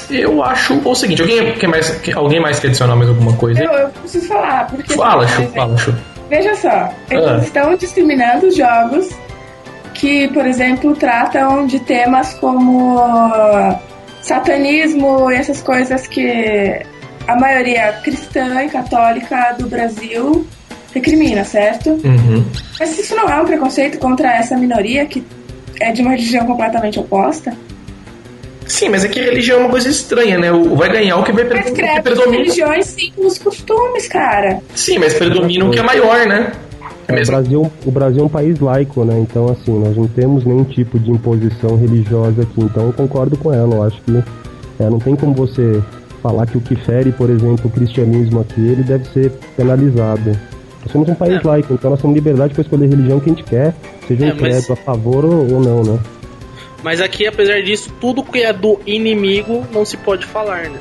[0.09, 3.63] Eu acho o seguinte, alguém quer mais, alguém mais quer adicionar mais alguma coisa?
[3.63, 4.95] Eu, eu preciso falar, porque.
[4.95, 5.95] Fala, Chu, fala, Chu.
[6.31, 7.39] Veja só, eles ah.
[7.39, 9.11] estão discriminando jogos
[9.99, 12.99] que, por exemplo, tratam de temas como
[14.23, 16.81] satanismo e essas coisas que
[17.27, 20.47] a maioria cristã e católica do Brasil
[20.95, 21.91] recrimina, certo?
[21.91, 22.45] Uhum.
[22.79, 25.23] Mas isso não é um preconceito contra essa minoria que
[25.81, 27.53] é de uma religião completamente oposta?
[28.67, 30.53] Sim, mas é que religião é uma coisa estranha, né?
[30.53, 32.37] O vai ganhar o que vai mas o que predomina.
[32.37, 34.61] religiões sim os costumes, cara.
[34.75, 36.53] Sim, mas predomina o que é maior, né?
[37.09, 39.19] É o, Brasil, o Brasil é um país laico, né?
[39.19, 42.61] Então, assim, nós não temos nenhum tipo de imposição religiosa aqui.
[42.61, 43.77] Então, eu concordo com ela.
[43.77, 44.23] Eu acho que
[44.79, 45.83] é, não tem como você
[46.23, 50.39] falar que o que fere, por exemplo, o cristianismo aqui, ele deve ser penalizado.
[50.83, 51.47] Nós somos um país é.
[51.47, 53.75] laico, então nós temos liberdade para escolher a religião que a gente quer,
[54.07, 55.99] seja um é, credo a favor ou não, né?
[56.83, 60.79] Mas aqui, apesar disso, tudo que é do inimigo não se pode falar, né?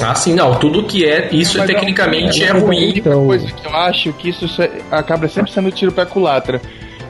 [0.00, 0.58] Ah, sim, não.
[0.58, 2.94] Tudo que é, isso Mas tecnicamente é, é ruim.
[2.96, 3.26] Então...
[3.26, 4.46] coisa que eu acho que isso
[4.90, 6.60] acaba sempre sendo tiro pra culatra.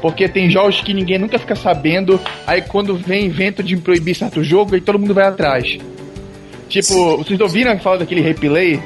[0.01, 4.43] Porque tem jogos que ninguém nunca fica sabendo, aí quando vem invento de proibir certo
[4.43, 5.79] jogo, aí todo mundo vai atrás.
[6.69, 7.17] Tipo, sim.
[7.19, 8.83] vocês ouviram falar daquele replay?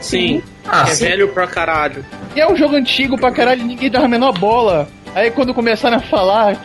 [0.00, 0.40] Sim.
[0.64, 1.04] Ah, é sim.
[1.06, 2.04] velho pra caralho.
[2.34, 4.88] E é um jogo antigo pra caralho, ninguém dá a menor bola.
[5.16, 6.62] Aí quando começaram a falar,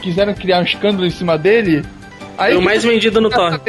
[0.00, 1.82] quiseram criar um escândalo em cima dele.
[2.36, 3.62] Aí o mais vendido no torrent.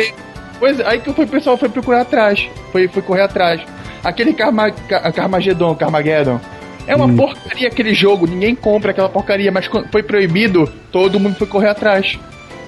[0.59, 2.47] Pois aí que o pessoal foi procurar atrás.
[2.71, 3.61] Foi, foi correr atrás.
[4.03, 6.39] Aquele Carmageddon, Carmageddon.
[6.85, 7.15] É uma hum.
[7.15, 11.69] porcaria aquele jogo, ninguém compra aquela porcaria, mas quando foi proibido, todo mundo foi correr
[11.69, 12.17] atrás.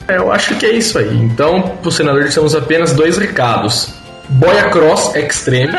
[0.07, 1.15] É, eu acho que é isso aí.
[1.17, 3.93] Então, pro senador, temos apenas dois recados:
[4.29, 5.73] Boia Cross Extreme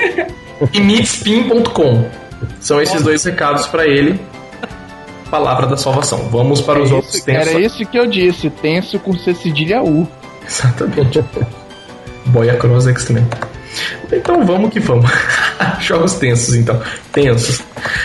[0.72, 2.08] e Meetspin.com.
[2.60, 4.18] São esses dois recados para ele.
[5.30, 6.28] Palavra da salvação.
[6.30, 7.48] Vamos para os é outros tensos.
[7.48, 10.08] Era isso que eu disse, tenso com C cedilha U.
[10.48, 11.24] Exatamente.
[12.26, 13.26] Boia Cross Extreme.
[14.10, 15.10] Então vamos que vamos.
[15.80, 16.80] Jogos tensos, então.
[17.12, 17.62] Tensos.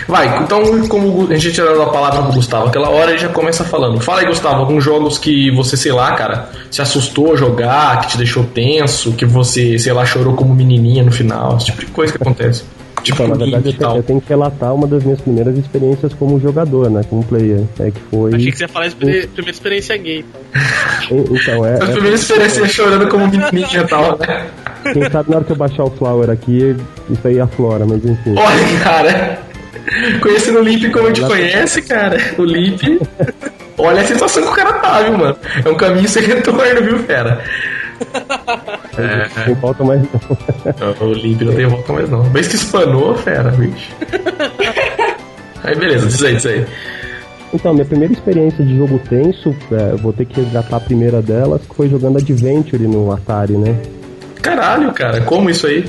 [0.07, 3.63] Vai, então, como a gente tirou a palavra pro Gustavo, aquela hora ele já começa
[3.63, 3.99] falando.
[3.99, 8.09] Fala aí, Gustavo, alguns jogos que você, sei lá, cara, se assustou a jogar, que
[8.09, 11.87] te deixou tenso, que você, sei lá, chorou como menininha no final, esse tipo de
[11.87, 12.63] coisa que acontece.
[13.03, 16.13] Tipo, então, na verdade, eu tenho, eu tenho, que relatar uma das minhas primeiras experiências
[16.13, 17.01] como jogador, né?
[17.09, 17.63] Como player.
[17.79, 18.33] É que foi.
[18.33, 20.25] Achei que você ia falar a primeira experiência gay.
[21.11, 21.75] Então, é.
[21.75, 24.47] A primeira é, experiência é, chorando como menininha e tal, né?
[24.93, 26.75] Quem sabe na hora que eu baixar o Flower aqui,
[27.09, 28.35] isso aí aflora, mas enfim.
[28.37, 29.39] Olha, cara.
[30.21, 32.17] Conhecendo o Limp como a gente conhece, cara.
[32.37, 32.81] O Limp.
[33.77, 35.35] Olha a situação que o cara tá, viu, mano?
[35.65, 37.43] É um caminho sem retorno, viu, fera?
[38.97, 41.07] É, não volta mais não.
[41.07, 42.23] O Limp não tem volta mais não.
[42.23, 43.91] Vez que espanou, fera, bicho.
[45.63, 46.65] Aí beleza, diz aí, diz aí.
[47.53, 51.61] Então, minha primeira experiência de jogo tenso, é, vou ter que resgatar a primeira delas,
[51.61, 53.79] que foi jogando Adventure no Atari, né?
[54.41, 55.85] Caralho, cara, como isso aí?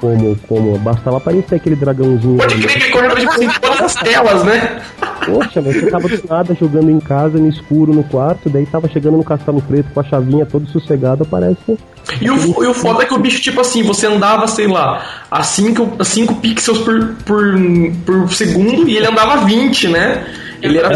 [0.00, 0.76] Como, como?
[0.78, 2.38] Bastava aparecer aquele dragãozinho.
[2.38, 4.80] Pode crer que correndo de em todas as telas, né?
[5.26, 9.16] Poxa, você tava do nada jogando em casa, no escuro, no quarto, daí tava chegando
[9.16, 11.78] no castelo preto com a chavinha todo sossegado, parece.
[12.20, 15.02] E o, e o foda é que o bicho, tipo assim, você andava, sei lá,
[15.30, 17.54] a 5 cinco pixels por, por,
[18.04, 20.24] por segundo e ele andava 20, né?
[20.62, 20.94] Ele era,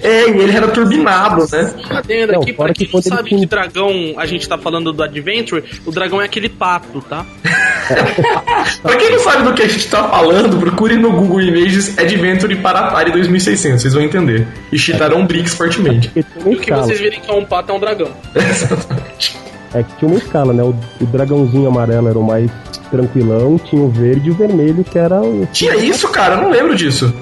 [0.00, 1.74] é, e ele era turbinado, né?
[1.90, 5.90] Adendo aqui, pra quem não sabe que dragão, a gente tá falando do Adventure, o
[5.90, 7.26] dragão é aquele pato, tá?
[8.80, 12.54] pra quem não sabe do que a gente tá falando, procure no Google Images Adventure
[12.56, 14.46] para Atari 2600, vocês vão entender.
[14.70, 16.10] E cheatarão Bricks fortemente.
[16.14, 16.20] E
[16.54, 18.10] o que vocês virem que é um pato é um dragão.
[18.34, 19.36] Exatamente.
[19.74, 20.62] É que tinha uma escala, né?
[20.62, 22.50] O, o dragãozinho amarelo era o mais
[22.90, 25.46] tranquilão, tinha o verde e o vermelho que era o.
[25.52, 26.34] Tinha isso, cara?
[26.34, 27.12] Eu não lembro disso.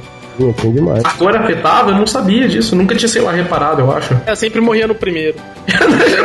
[0.41, 1.05] Tinha, tinha demais.
[1.05, 1.91] A cor afetava?
[1.91, 2.75] Eu não sabia disso.
[2.75, 4.19] Nunca tinha, sei lá, reparado, eu acho.
[4.27, 5.37] Eu sempre morria no primeiro.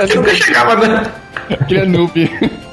[0.09, 1.03] eu nunca chegava, né?
[1.49, 2.31] Aquele é noob.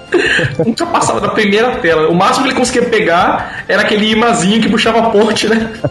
[0.64, 2.06] Nunca passava da primeira tela.
[2.10, 5.72] O máximo que ele conseguia pegar era aquele imazinho que puxava a ponte, né?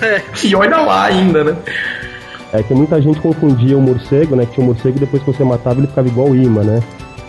[0.00, 0.22] É.
[0.44, 1.56] E olha lá ainda, né?
[2.52, 4.46] É que muita gente confundia o morcego, né?
[4.46, 6.80] Que tinha o morcego e depois que você matava ele ficava igual o imã, né?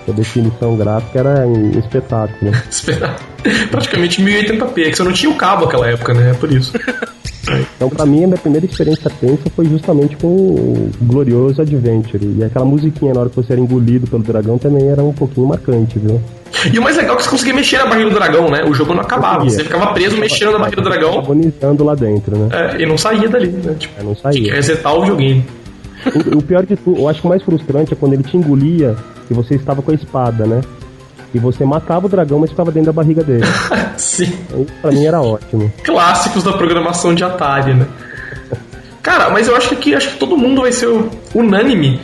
[0.08, 2.52] A definição gráfica era um espetáculo.
[3.72, 6.32] Praticamente 1080p, que você não tinha o cabo naquela época, né?
[6.32, 6.74] É por isso.
[7.76, 12.24] Então, pra mim, a minha primeira experiência tensa foi justamente com o glorioso Adventure.
[12.38, 15.48] E aquela musiquinha na hora que você era engolido pelo dragão também era um pouquinho
[15.48, 16.22] marcante, viu?
[16.72, 18.64] E o mais legal é que você conseguia mexer na barriga do dragão, né?
[18.64, 19.44] O jogo não acabava.
[19.44, 21.20] Você ficava preso mexendo na barriga do dragão.
[21.20, 22.50] Agonizando lá dentro, né?
[22.52, 23.76] É, e não saía dali, né?
[23.78, 24.34] Tipo, é, não saía.
[24.34, 25.44] Tinha que resetar o joguinho.
[26.06, 28.38] O, o pior de tudo, eu acho que o mais frustrante é quando ele te
[28.38, 28.96] engolia
[29.32, 30.62] e você estava com a espada, né?
[31.34, 33.46] E você matava o dragão, mas ficava dentro da barriga dele.
[33.96, 34.38] Sim.
[34.50, 35.72] Então, pra mim era ótimo.
[35.86, 37.88] Clássicos da programação de Atari, né?
[39.02, 40.88] Cara, mas eu acho que aqui acho que todo mundo vai ser
[41.34, 42.02] unânime.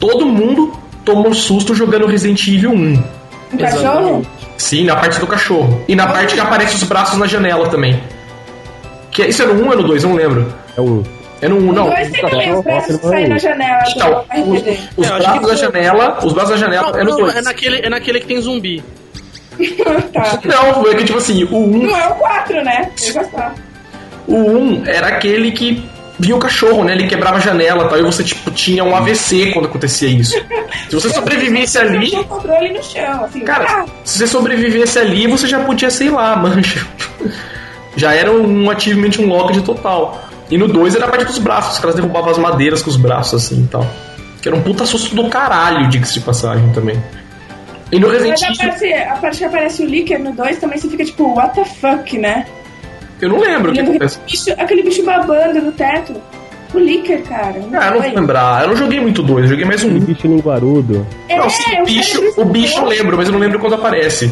[0.00, 0.72] Todo mundo
[1.04, 3.04] tomou susto jogando Resident Evil 1.
[3.52, 4.26] Um cachorro?
[4.56, 5.84] Sim, na parte do cachorro.
[5.86, 8.02] E na parte que aparece os braços na janela também.
[9.10, 10.02] Que, é, isso é no 1 ou é no 2?
[10.02, 10.52] Eu não lembro.
[10.74, 11.21] É o 1.
[11.42, 11.86] É no 1, não.
[11.90, 13.82] Dois tem também os braços que saem na janela.
[13.88, 14.60] Então, os,
[14.96, 17.36] os É, braços da janela, os braços da janela Não, é no não, 2.
[17.36, 18.82] é naquele, é naquele que tem zumbi.
[20.14, 20.38] tá.
[20.44, 22.90] Não, é que tipo assim, o 1, Não é o 4, né?
[23.04, 25.84] Eu o 1 era aquele que
[26.18, 26.92] vinha o cachorro, né?
[26.92, 30.40] Ele quebrava a janela e tal, e você tipo tinha um AVC quando acontecia isso.
[30.88, 33.40] Se você sobrevivesse ali, Tinha o controle no chão, assim.
[33.40, 36.86] Cara, ah, se você sobrevivesse ali, você já podia, sei lá, mancha.
[37.96, 40.22] Já era um ativamente um lock de total.
[40.52, 42.96] E no 2 era a parte dos braços, os caras derrubavam as madeiras com os
[42.98, 43.86] braços assim e tal.
[44.42, 47.02] Que era um puta susto do caralho, diga-se de passagem também.
[47.90, 50.90] E no Resident Evil, aparece, a parte que aparece o Licker no 2 também você
[50.90, 52.46] fica tipo, what the fuck, né?
[53.18, 54.18] eu não lembro o que Lembra acontece.
[54.18, 56.20] aquele bicho, aquele bicho babando no teto?
[56.74, 57.58] O Licker, cara.
[57.58, 58.62] no Ah, eu não vou lembrar.
[58.62, 59.88] Eu não joguei muito dois, eu joguei mais um.
[59.88, 61.06] Aquele bicho linguarudo.
[61.30, 63.76] É, Não, sim, o o bicho, o bicho eu lembro, mas eu não lembro quando
[63.76, 64.30] aparece.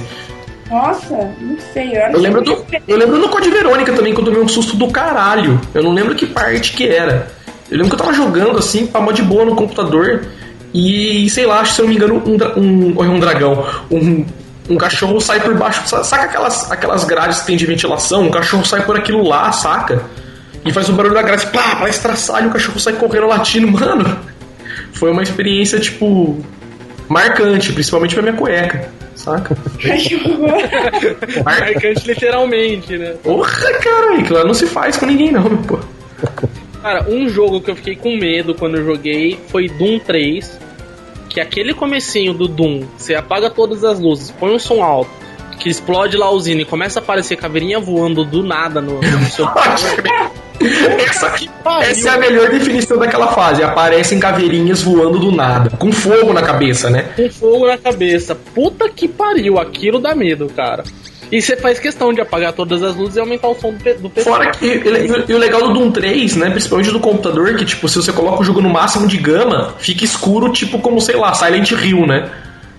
[0.71, 1.97] Nossa, muito feio.
[1.97, 4.77] era Eu lembro, do, eu lembro no Code Verônica também, que eu tomei um susto
[4.77, 5.61] do caralho.
[5.75, 7.29] Eu não lembro que parte que era.
[7.71, 10.23] Eu lembro que eu tava jogando assim, pra mó de boa no computador.
[10.73, 14.25] E, sei lá, acho que se eu não me engano, um, um, um dragão, um,
[14.69, 15.83] um cachorro sai por baixo.
[15.89, 18.23] sa- Saca aquelas, aquelas grades que tem de ventilação?
[18.23, 20.03] Um cachorro sai por aquilo lá, saca?
[20.65, 24.17] E faz o barulho da grade, pá, pra estraçalho, o cachorro sai correndo latindo, mano.
[24.93, 26.39] Foi uma experiência, tipo,
[27.09, 28.89] marcante, principalmente pra minha cueca,
[29.21, 29.57] saca?
[29.85, 31.45] Ai, que horror.
[31.45, 33.15] Marcante literalmente, né?
[33.23, 35.79] Porra, cara, aquilo lá não se faz com ninguém não, meu pô.
[36.83, 40.59] Cara, um jogo que eu fiquei com medo quando eu joguei foi Doom 3.
[41.29, 45.13] Que aquele comecinho do Doom, você apaga todas as luzes, põe um som alto,
[45.61, 49.27] que explode lá a usina e começa a aparecer caveirinha voando do nada no, no
[49.27, 49.47] seu
[51.01, 51.35] Essa,
[51.81, 53.62] essa é a melhor definição daquela fase.
[53.62, 57.07] Aparecem caveirinhas voando do nada, com fogo na cabeça, né?
[57.16, 58.35] com fogo na cabeça.
[58.35, 60.85] Puta que pariu, aquilo dá medo, cara.
[61.33, 64.11] E você faz questão de apagar todas as luzes e aumentar o som do, do
[64.11, 64.29] PC.
[64.29, 64.66] Fora que.
[64.66, 66.51] E, e o legal do Doom 3, né?
[66.51, 70.05] Principalmente do computador, que tipo, se você coloca o jogo no máximo de gama, fica
[70.05, 72.29] escuro, tipo como, sei lá, Silent Hill, né?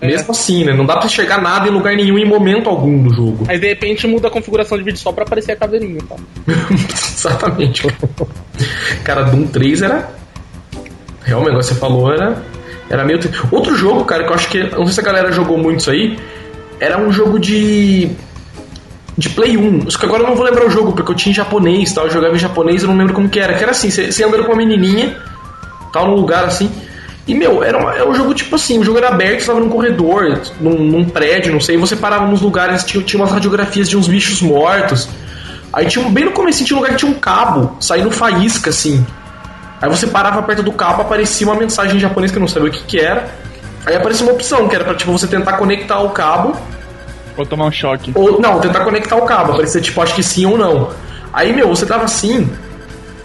[0.02, 0.72] Mesmo assim, né?
[0.72, 3.44] Não dá pra enxergar nada em lugar nenhum em momento algum do jogo.
[3.48, 6.16] Aí de repente muda a configuração de vídeo só pra aparecer a caveirinha, tá?
[7.14, 7.86] Exatamente.
[9.04, 10.10] Cara, Doom 3 era.
[11.22, 12.42] Realmente, o negócio que você falou era.
[12.90, 13.20] Era meio.
[13.52, 14.62] Outro jogo, cara, que eu acho que.
[14.64, 16.18] Não sei se a galera jogou muito isso aí.
[16.80, 18.10] Era um jogo de.
[19.16, 19.88] De Play 1.
[19.88, 22.06] Só que agora eu não vou lembrar o jogo, porque eu tinha em japonês tal.
[22.06, 23.54] Eu jogava em japonês e eu não lembro como que era.
[23.54, 25.16] Que era assim: você, você andando com uma menininha,
[25.92, 26.68] tal, num lugar assim.
[27.26, 29.68] E, meu, era, era um jogo tipo assim: o jogo era aberto, você tava num
[29.68, 31.76] corredor, num, num prédio, não sei.
[31.76, 35.08] E você parava nos lugares, tinha, tinha umas radiografias de uns bichos mortos.
[35.72, 38.70] Aí tinha um, bem no começo tinha um lugar que tinha um cabo saindo faísca
[38.70, 39.04] assim.
[39.80, 42.68] Aí você parava perto do cabo, aparecia uma mensagem em japonês que eu não sabia
[42.68, 43.28] o que, que era.
[43.86, 46.56] Aí aparecia uma opção que era pra tipo você tentar conectar o cabo
[47.36, 48.12] Vou tomar um choque.
[48.14, 50.90] ou não, tentar conectar o cabo, aparecia tipo acho que sim ou não.
[51.32, 52.50] Aí meu, você tava assim,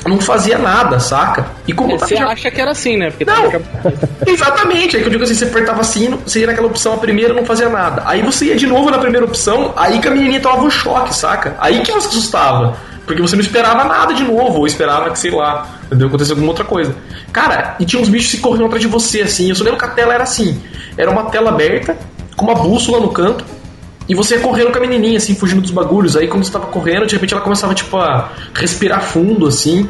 [0.08, 1.48] não fazia nada, saca?
[1.68, 3.10] E como você acha que era assim, né?
[3.10, 3.52] Porque não,
[4.26, 4.98] exatamente.
[4.98, 7.46] É que eu digo assim, você apertava assim, você ia naquela opção a primeira não
[7.46, 8.04] fazia nada.
[8.06, 11.16] Aí você ia de novo na primeira opção, aí que a menininha tomava um choque,
[11.16, 11.56] saca?
[11.60, 12.78] Aí que você assustava.
[13.06, 16.10] Porque você não esperava nada de novo, ou esperava que, sei lá, entendeu?
[16.10, 16.94] Acontecesse alguma outra coisa.
[17.32, 19.48] Cara, e tinha uns bichos se correndo atrás de você, assim.
[19.48, 20.62] Eu só lembro que a tela era assim.
[20.98, 21.98] Era uma tela aberta,
[22.36, 23.46] com uma bússola no canto,
[24.08, 26.16] e você ia correndo com a menininha, assim, fugindo dos bagulhos.
[26.16, 29.88] Aí quando você tava correndo, de repente ela começava, tipo, a respirar fundo, assim.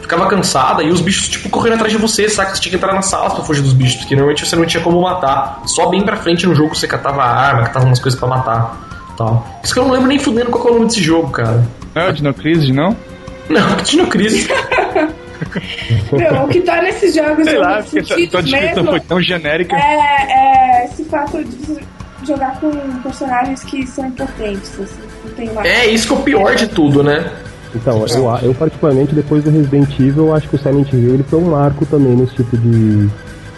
[0.00, 2.54] Ficava cansada e os bichos, tipo, correndo atrás de você, saca?
[2.54, 4.82] Você tinha que entrar na sala pra fugir dos bichos, porque normalmente você não tinha
[4.82, 5.62] como matar.
[5.66, 8.88] Só bem pra frente no jogo você catava arma, catava umas coisas para matar.
[9.16, 9.46] Tal.
[9.62, 11.64] Isso que eu não lembro nem fudendo qual é o nome desse jogo, cara.
[11.94, 12.96] Não é o Dino Crisis, não?
[13.50, 14.46] Não, Dino Crisis.
[16.12, 19.74] Meu, o que tá nesses jogos Sei lá, porque tua descrição foi tão genérica.
[19.74, 21.80] É, é esse fato de
[22.26, 22.70] jogar com
[23.02, 25.66] personagens que são importantes, assim, não tem uma...
[25.66, 27.30] É, isso que é o pior de tudo, né?
[27.74, 31.22] Então, eu, eu particularmente, depois do Resident Evil, eu acho que o Silent Hill ele
[31.22, 33.08] foi um marco também nesse tipo de,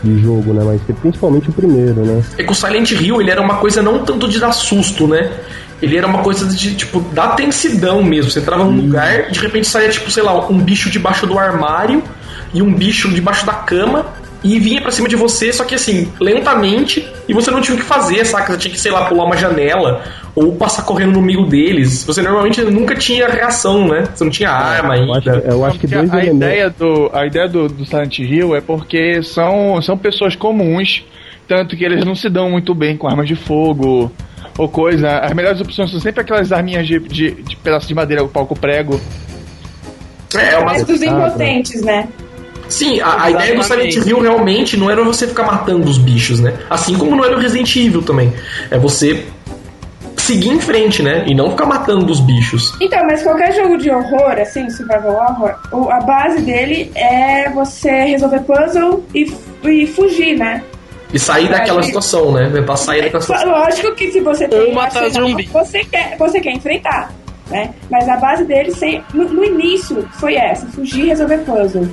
[0.03, 0.63] de jogo, né?
[0.65, 2.23] Mas principalmente o primeiro, né?
[2.37, 5.31] É que o Silent Hill, ele era uma coisa não tanto de dar susto, né?
[5.81, 8.31] Ele era uma coisa de, tipo, da tensidão mesmo.
[8.31, 11.39] Você entrava num lugar e de repente saía, tipo, sei lá, um bicho debaixo do
[11.39, 12.03] armário
[12.55, 14.07] e um bicho debaixo da cama
[14.45, 17.81] e vinha para cima de você, só que assim, lentamente, e você não tinha o
[17.81, 18.53] que fazer, saca?
[18.53, 20.03] Você tinha que, sei lá, pular uma janela
[20.35, 22.05] ou passar correndo no meio deles.
[22.05, 24.05] Você normalmente nunca tinha reação, né?
[24.13, 25.07] Você não tinha arma ainda.
[25.07, 28.57] Eu acho, eu acho que dois a ideia do A ideia do, do Silent Hill
[28.57, 31.05] é porque são, são pessoas comuns,
[31.47, 34.11] tanto que eles não se dão muito bem com armas de fogo
[34.59, 35.19] ou coisa.
[35.19, 39.01] As melhores opções são sempre aquelas arminhas de, de, de pedaço de madeira, palco prego.
[40.35, 40.83] É, é uma...
[40.83, 42.09] dos impotentes, né?
[42.69, 46.41] Sim, a, a ideia do Silent Hill realmente não era você ficar matando os bichos,
[46.41, 46.55] né?
[46.71, 48.33] Assim como não era o Resident Evil também.
[48.71, 49.27] É você
[50.17, 51.25] seguir em frente, né?
[51.27, 52.75] E não ficar matando os bichos.
[52.81, 58.41] Então, mas qualquer jogo de horror, assim, survival horror, a base dele é você resolver
[58.41, 59.33] puzzle e,
[59.65, 60.63] e fugir, né?
[61.13, 62.49] E sair daquela situação, né?
[62.51, 63.51] Tentar sair daquela situação.
[63.51, 65.45] Lógico que se você tem Ou matar zumbi.
[65.53, 67.13] Você quer, você quer enfrentar
[67.53, 67.71] né?
[67.91, 71.87] Mas a base dele sem, no, no, início foi essa, fugir e resolver puzzle.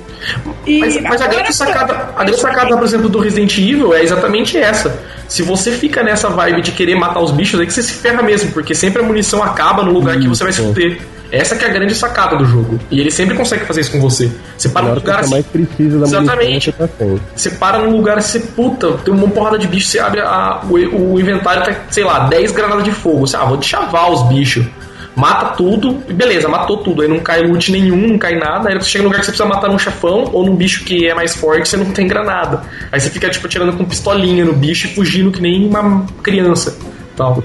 [0.66, 4.02] E mas, mas a grande sacada, a grande sacada, por exemplo, do Resident Evil é
[4.02, 4.98] exatamente essa.
[5.28, 8.22] Se você fica nessa vibe de querer matar os bichos, é que você se ferra
[8.22, 10.98] mesmo, porque sempre a munição acaba no lugar que você vai se fuder.
[11.30, 12.80] Essa que é a grande sacada do jogo.
[12.90, 14.28] E ele sempre consegue fazer isso com você.
[14.58, 15.30] Você para num lugar assim.
[15.30, 16.72] mais precisa da Exatamente.
[16.72, 16.88] Tá
[17.36, 21.12] você para num lugar assim, puta, tem uma porrada de bicho, você abre a, o,
[21.12, 23.20] o inventário, tá, sei lá, 10 granadas de fogo.
[23.28, 24.66] Você, ah, vou chavar os bichos
[25.14, 27.02] mata tudo, e beleza, matou tudo.
[27.02, 28.68] Aí não cai loot nenhum, não cai nada.
[28.68, 31.06] Aí você chega no lugar que você precisa matar um chefão ou num bicho que
[31.08, 32.62] é mais forte, você não tem granada.
[32.90, 36.76] Aí você fica, tipo, tirando com pistolinha no bicho e fugindo que nem uma criança.
[37.16, 37.42] Tal.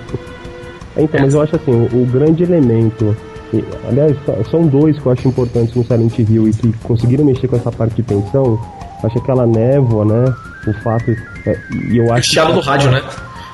[0.97, 1.23] Então, é.
[1.23, 3.15] mas eu acho assim, o, o grande elemento.
[3.87, 4.15] aliás,
[4.49, 7.71] são dois que eu acho importantes no Silent Hill e que conseguiram mexer com essa
[7.71, 8.59] parte de tensão.
[9.03, 10.33] Acho aquela névoa, né?
[10.67, 11.11] O fato.
[11.45, 11.57] É,
[11.91, 12.29] e eu acho.
[12.29, 13.03] O chiado do rádio, né?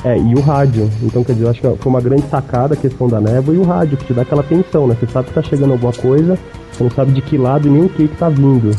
[0.03, 0.89] É, e o rádio.
[1.03, 3.57] Então, quer dizer, eu acho que foi uma grande sacada a questão da névoa e
[3.57, 4.97] o rádio, que te dá aquela tensão, né?
[4.99, 6.37] Você sabe que tá chegando alguma coisa,
[6.71, 8.71] você não sabe de que lado e nem o que que tá vindo.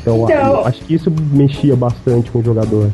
[0.00, 2.90] Então, então acho que isso mexia bastante com o jogador.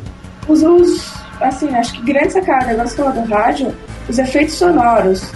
[0.47, 3.73] Os, os assim, acho que grande sacada, agora você falou do rádio,
[4.09, 5.31] os efeitos sonoros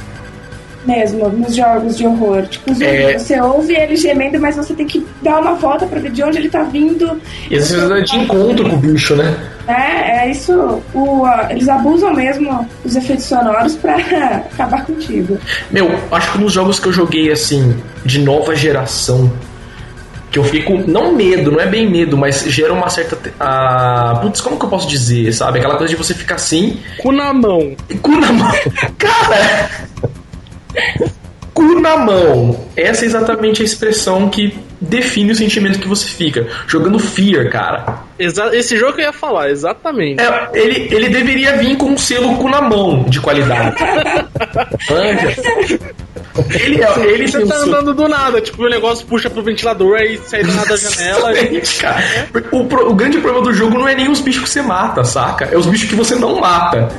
[0.85, 2.45] mesmo nos jogos de horror.
[2.47, 3.17] Tipo, é...
[3.17, 6.37] você ouve ele gemendo, mas você tem que dar uma volta pra ver de onde
[6.37, 7.19] ele tá vindo.
[7.49, 9.37] E às vezes é de encontro com o bicho, né?
[9.67, 10.81] É, é isso.
[10.93, 13.95] O, uh, eles abusam mesmo dos efeitos sonoros pra
[14.53, 15.37] acabar contigo.
[15.71, 19.31] Meu, acho que nos jogos que eu joguei, assim, de nova geração,
[20.35, 23.17] que eu fico, não medo, não é bem medo, mas gera uma certa.
[23.39, 25.59] Ah, putz, como que eu posso dizer, sabe?
[25.59, 26.77] Aquela coisa de você ficar assim.
[26.97, 27.73] Cu na mão.
[28.01, 28.51] Cu na mão.
[28.99, 29.69] Cara!
[31.55, 32.59] Cu na mão.
[32.75, 36.45] Essa é exatamente a expressão que define o sentimento que você fica.
[36.67, 38.03] Jogando Fear, cara.
[38.19, 40.21] Exa esse jogo que eu ia falar, exatamente.
[40.21, 43.77] É, ele, ele deveria vir com um selo cu na mão de qualidade.
[46.49, 46.99] ele é.
[47.07, 50.53] Ele Você tá andando do nada, tipo, o negócio puxa pro ventilador aí sai do
[50.53, 51.34] nada da janela.
[51.39, 51.61] e...
[51.80, 52.03] cara.
[52.51, 55.45] O, o, grande problema do jogo não é nem os bichos que você mata, saca?
[55.45, 56.89] É os bichos que você não mata.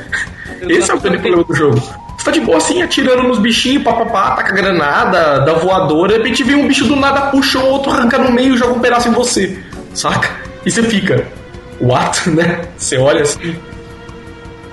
[0.62, 0.72] Exatamente.
[0.80, 4.32] Esse é o grande problema do jogo tá de boa assim, atirando nos bichinhos, papapá,
[4.32, 8.18] taca granada, da voadora, de repente vem um bicho do nada, puxa o outro, arranca
[8.18, 9.58] no meio e joga um pedaço em você,
[9.94, 10.30] saca?
[10.64, 11.26] E você fica,
[11.80, 12.62] what, né?
[12.76, 13.56] Você olha assim.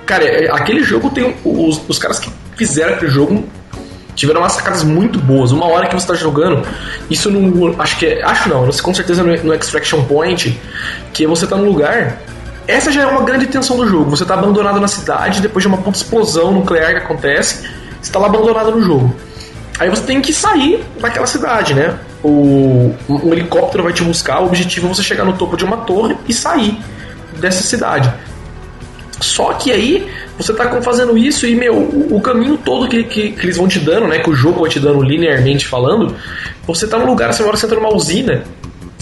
[0.04, 1.34] Cara, é, aquele jogo tem.
[1.44, 3.44] Os, os caras que fizeram aquele jogo
[4.14, 5.50] tiveram umas sacadas muito boas.
[5.50, 6.66] Uma hora que você tá jogando,
[7.08, 7.80] isso não.
[7.80, 8.22] Acho que é.
[8.22, 10.60] Acho não, com certeza no, no Extraction Point,
[11.12, 12.18] que você tá num lugar
[12.66, 14.10] essa já é uma grande tensão do jogo.
[14.10, 17.68] Você tá abandonado na cidade depois de uma puta explosão nuclear que acontece.
[18.00, 19.14] Você tá lá abandonado no jogo.
[19.78, 21.98] Aí você tem que sair daquela cidade, né?
[22.24, 25.76] o, um helicóptero vai te buscar, o objetivo é você chegar no topo de uma
[25.78, 26.78] torre e sair
[27.38, 28.12] dessa cidade.
[29.20, 33.32] Só que aí você tá fazendo isso e, meu, o, o caminho todo que, que,
[33.32, 34.18] que, eles vão te dando, né?
[34.18, 36.16] Que o jogo vai te dando linearmente falando,
[36.66, 38.42] você tá num lugar, você mora, você entra numa usina,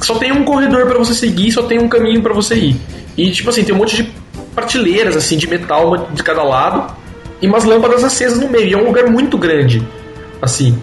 [0.04, 2.76] só tem um corredor para você seguir, só tem um caminho para você ir.
[3.16, 4.12] E, tipo assim, tem um monte de
[4.54, 6.94] prateleiras, assim, de metal de cada lado
[7.42, 8.68] e umas lâmpadas acesas no meio.
[8.68, 9.86] E é um lugar muito grande,
[10.40, 10.80] assim.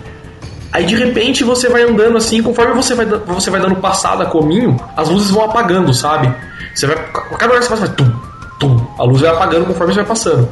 [0.71, 4.29] Aí de repente você vai andando assim, conforme você vai, você vai dando passada a
[4.29, 6.31] caminho, as luzes vão apagando, sabe?
[6.75, 6.95] Você vai.
[7.37, 8.11] Cada hora que você passa, vai tum,
[8.59, 10.49] tum, a luz vai apagando conforme você vai passando.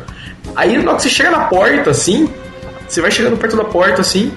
[0.55, 2.27] Aí na hora que você chega na porta, assim,
[2.87, 4.33] você vai chegando perto da porta assim,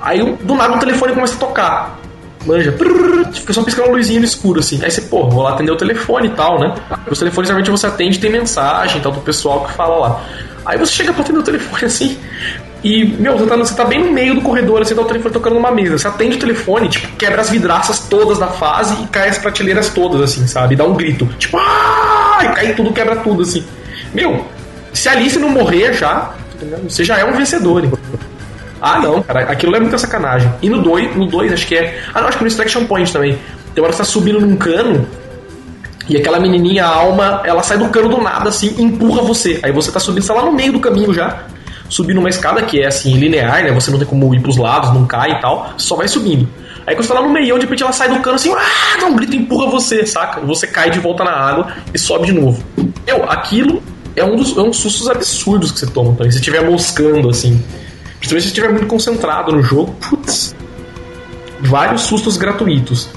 [0.00, 1.98] aí do nada o telefone começa a tocar.
[2.46, 4.80] Manja, prrr, fica só piscando uma luzinha no escuro, assim.
[4.82, 6.74] Aí você, pô, vou lá atender o telefone e tal, né?
[7.10, 10.24] Os telefones geralmente você atende tem mensagem tal do pessoal que fala lá.
[10.64, 12.18] Aí você chega pra atender o telefone assim,
[12.84, 15.32] e, meu, você tá, você tá bem no meio do corredor, assim, tá o telefone
[15.32, 15.98] tocando numa mesa.
[15.98, 19.90] Você atende o telefone, tipo, quebra as vidraças todas da fase e cai as prateleiras
[19.90, 20.74] todas, assim, sabe?
[20.74, 21.26] E dá um grito.
[21.38, 22.40] Tipo, ah!
[22.42, 23.64] E cai tudo, quebra tudo, assim.
[24.12, 24.44] Meu,
[24.92, 26.34] se a Alice não morrer já,
[26.82, 27.92] você já é um vencedor, hein?
[28.82, 30.52] Ah, não, cara, aquilo é muita sacanagem.
[30.60, 32.02] E no 2, no 2 acho que é.
[32.12, 33.38] Ah, não, acho que no Extraction Point também.
[33.72, 35.06] Tem hora que você tá subindo num cano
[36.08, 39.60] e aquela menininha, alma, ela sai do cano do nada, assim, e empurra você.
[39.62, 41.44] Aí você tá subindo, você tá lá no meio do caminho já
[41.88, 43.70] subir numa escada que é assim, linear, né?
[43.70, 46.48] Você não tem como ir pros lados, não cai e tal, só vai subindo.
[46.86, 48.98] Aí quando você tá lá no meio, de repente ela sai do cano assim, ah,
[48.98, 50.40] dá um grito e empurra você, saca?
[50.40, 52.64] Você cai de volta na água e sobe de novo.
[53.06, 53.82] Meu, aquilo
[54.16, 56.32] é um dos é um sustos absurdos que você toma também.
[56.32, 57.62] Se estiver moscando, assim.
[58.22, 60.54] Principalmente se estiver muito concentrado no jogo, putz.
[61.60, 63.10] Vários sustos gratuitos.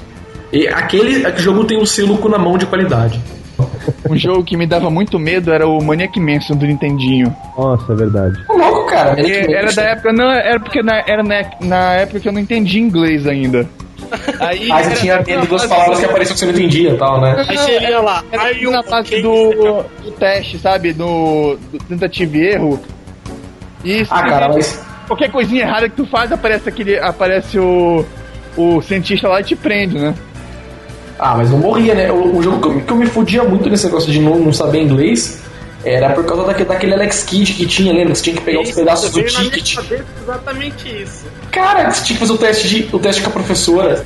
[0.52, 3.22] E aquele jogo tem o selo na mão de qualidade.
[4.10, 7.34] Um jogo que me dava muito medo era o Maniac Mansion do Nintendinho.
[7.56, 8.44] Nossa, é verdade.
[8.48, 9.14] Ô, louco, cara.
[9.14, 12.40] Maniac era da época, não, era porque na, era na, na época que eu não
[12.40, 13.68] entendia inglês ainda.
[14.40, 17.20] Aí ah, você tinha medo das palavras que apareciam que você não entendia e tal,
[17.20, 17.44] né?
[17.48, 18.24] Aí você ia lá.
[18.32, 20.92] Aí na fase do, do teste, sabe?
[20.92, 22.80] Do, do tentativa e erro.
[23.84, 24.12] Isso.
[24.12, 24.95] Ah, cara, mas.
[25.06, 26.98] Qualquer coisinha errada que tu faz, aparece aquele.
[26.98, 28.04] Aparece o.
[28.56, 30.14] O cientista lá e te prende, né?
[31.18, 32.10] Ah, mas não morria, né?
[32.10, 34.52] O, o jogo que eu, que eu, me fudia muito nesse negócio de não, não
[34.52, 35.42] saber inglês
[35.84, 38.14] era por causa daquele, daquele Alex Kidd que tinha, lembra?
[38.14, 39.76] Você tinha que pegar isso, uns pedaços do ticket.
[40.22, 41.26] exatamente isso.
[41.52, 44.04] Cara, você tinha que fazer o teste, de, o teste com a professora.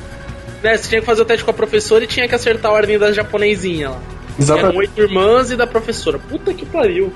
[0.63, 2.73] É, você tinha que fazer o teste com a professora e tinha que acertar a
[2.73, 3.99] ordem da japonesinha lá.
[4.39, 4.69] Exatamente.
[4.69, 6.19] Eram oito irmãs e da professora.
[6.19, 7.11] Puta que pariu.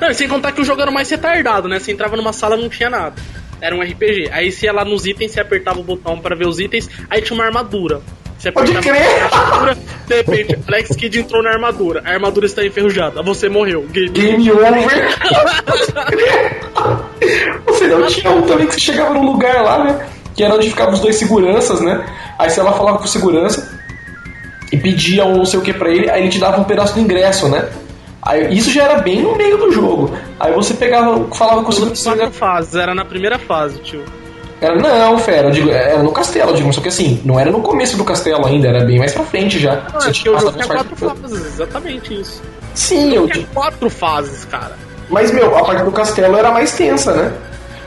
[0.00, 1.78] Não, sem contar que o jogo era mais retardado, né?
[1.78, 3.14] Você entrava numa sala não tinha nada.
[3.60, 4.30] Era um RPG.
[4.32, 7.22] Aí você ia lá nos itens, você apertava o botão para ver os itens, aí
[7.22, 8.02] tinha uma armadura.
[8.38, 9.22] Você Pode crer!
[9.32, 12.02] Armadura, de repente, Alex Kidd entrou na armadura.
[12.04, 13.22] A armadura está enferrujada.
[13.22, 13.86] Você morreu.
[13.90, 14.74] Game, Game over!
[17.66, 20.06] você não tinha um também que você chegava num lugar lá, né?
[20.34, 22.04] Que era onde ficavam os dois seguranças, né?
[22.38, 23.80] Aí você ela falava pro segurança
[24.70, 26.94] e pedia um não sei o que pra ele, aí ele te dava um pedaço
[26.94, 27.66] do ingresso, né?
[28.24, 30.10] Aí, isso já era bem no meio do jogo.
[30.40, 32.16] Aí você pegava, falava com o segurança.
[32.16, 34.02] Quatro fases, era na primeira fase, tio.
[34.60, 37.50] Era, não, fera, eu digo, era no castelo, eu digo, só que assim, não era
[37.50, 39.82] no começo do castelo ainda, era bem mais pra frente já.
[39.92, 42.40] Não, acho que o tinha quatro fases, exatamente isso.
[42.72, 43.28] Sim, eu.
[43.28, 44.76] Tinha quatro fases, cara.
[45.10, 47.32] Mas, meu, a parte do castelo era mais tensa, né?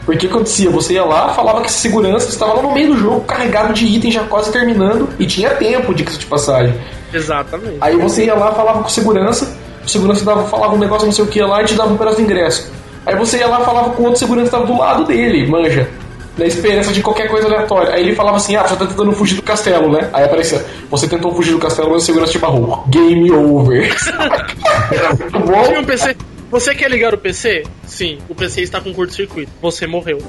[0.06, 3.74] Porque acontecia, você ia lá, falava que segurança estava lá no meio do jogo, carregado
[3.74, 6.74] de itens, já quase terminando, e tinha tempo, de de passagem.
[7.14, 7.78] Exatamente.
[7.82, 9.57] Aí você ia lá, falava com segurança,
[9.88, 11.98] o segurança dava, falava um negócio, não sei o que lá, e te dava um
[11.98, 12.72] pedaço de ingresso.
[13.06, 15.90] Aí você ia lá, falava com outro segurança que estava do lado dele, manja
[16.38, 17.94] na esperança de qualquer coisa aleatória.
[17.94, 20.10] Aí ele falava assim: Ah, você tá tentando fugir do castelo, né?
[20.14, 22.84] Aí aparecia: Você tentou fugir do castelo, mas o segurança te barrou.
[22.88, 23.96] Game over.
[25.20, 25.64] muito bom.
[25.64, 26.16] Tinha um PC.
[26.50, 27.64] Você quer ligar o PC?
[27.86, 29.52] Sim, o PC está com curto-circuito.
[29.62, 30.18] Você morreu.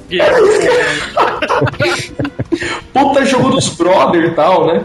[2.93, 4.85] Puta jogo dos brother e tal, né?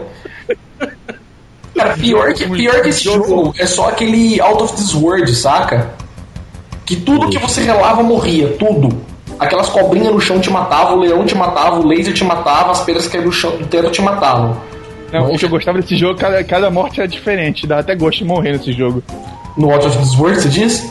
[1.74, 5.90] Cara, pior que, pior que esse jogo é só aquele Out of This World, saca?
[6.86, 8.96] Que tudo que você relava morria, tudo.
[9.38, 12.82] Aquelas cobrinhas no chão te matavam, o leão te matava, o laser te matava, as
[12.82, 14.56] pedras que caíam no chão do teto te matavam.
[15.12, 18.18] Não, o que eu gostava desse jogo, cada, cada morte era diferente, dá até gosto
[18.18, 19.02] de morrer nesse jogo.
[19.56, 20.88] No Watch of the World, você diz?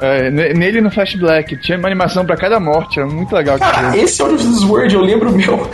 [0.00, 3.58] É, nele no Flash Black, tinha uma animação para cada morte, era muito legal.
[3.58, 5.68] Cara, esse Watch of the World, eu lembro meu.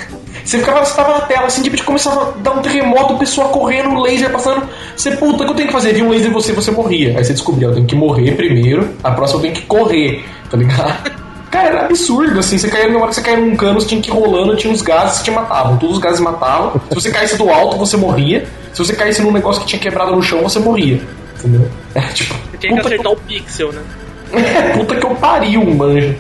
[0.47, 3.49] Você ficava, você tava na tela, assim, de repente começava a dar um terremoto, pessoa
[3.49, 4.69] correndo, laser passando.
[4.97, 5.93] Você, puta, o que eu tenho que fazer?
[5.93, 7.19] Vi um laser em você, você morria.
[7.19, 10.57] Aí você descobriu, eu tenho que morrer primeiro, a próxima eu tenho que correr, tá
[10.57, 11.11] ligado?
[11.51, 12.59] Cara, era absurdo, assim.
[12.59, 14.73] Você caía, na hora que você caía num cano, você tinha que ir rolando, tinha
[14.73, 15.77] uns gases que te matavam.
[15.79, 16.81] Todos os gases matavam.
[16.91, 18.47] Se você caísse do alto, você morria.
[18.73, 21.01] Se você caísse num negócio que tinha quebrado no chão, você morria.
[21.39, 21.69] Entendeu?
[21.95, 22.35] É, tipo.
[22.51, 23.13] Você tinha que acertar que...
[23.13, 23.83] o pixel, né?
[24.33, 26.17] É, puta que eu pariu, manja.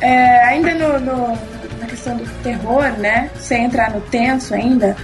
[0.00, 1.38] É, ainda no, no,
[2.08, 3.30] questão do terror, né?
[3.36, 4.96] Sem entrar no tenso ainda,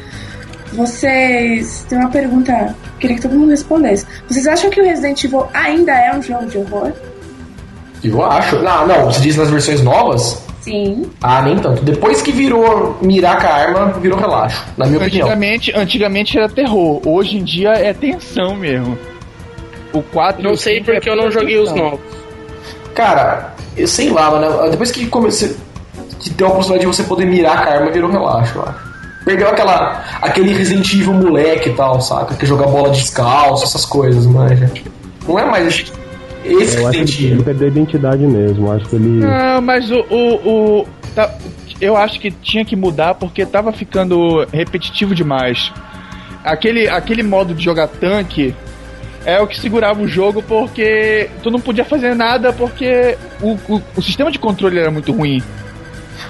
[0.72, 1.84] vocês.
[1.88, 4.07] Tem uma pergunta, queria que todo mundo respondesse.
[4.28, 6.92] Vocês acham que o Resident Evil ainda é um jogo de horror?
[8.02, 8.59] Eu acho.
[8.61, 10.42] Não, não, você diz nas versões novas?
[10.61, 11.11] Sim.
[11.22, 11.82] Ah, nem tanto.
[11.84, 15.82] Depois que virou mirar com a arma, virou relaxo, na minha antigamente, opinião.
[15.84, 18.98] Antigamente era terror, hoje em dia é tensão mesmo.
[19.92, 21.74] O 4 Não sei porque é eu não joguei tensão.
[21.74, 22.00] os novos.
[22.94, 24.70] Cara, eu sei lá, mano.
[24.70, 25.55] Depois que comecei.
[26.21, 28.95] Que deu a possibilidade de você poder mirar a arma, virou relaxo, eu acho.
[29.25, 32.35] Perdeu aquela, aquele Resident Evil moleque e tal, saca?
[32.35, 34.71] Que joga bola descalço, essas coisas, manja.
[35.27, 35.87] Não é mais
[36.45, 37.33] esse eu Resident Evil.
[37.33, 39.25] Ele perdeu a identidade mesmo, acho que ele.
[39.25, 40.05] Não, mas o.
[40.11, 41.35] o, o tá,
[41.81, 45.73] eu acho que tinha que mudar porque tava ficando repetitivo demais.
[46.45, 48.55] Aquele, aquele modo de jogar tanque
[49.25, 53.83] é o que segurava o jogo porque tu não podia fazer nada porque o, o,
[53.97, 55.43] o sistema de controle era muito ruim.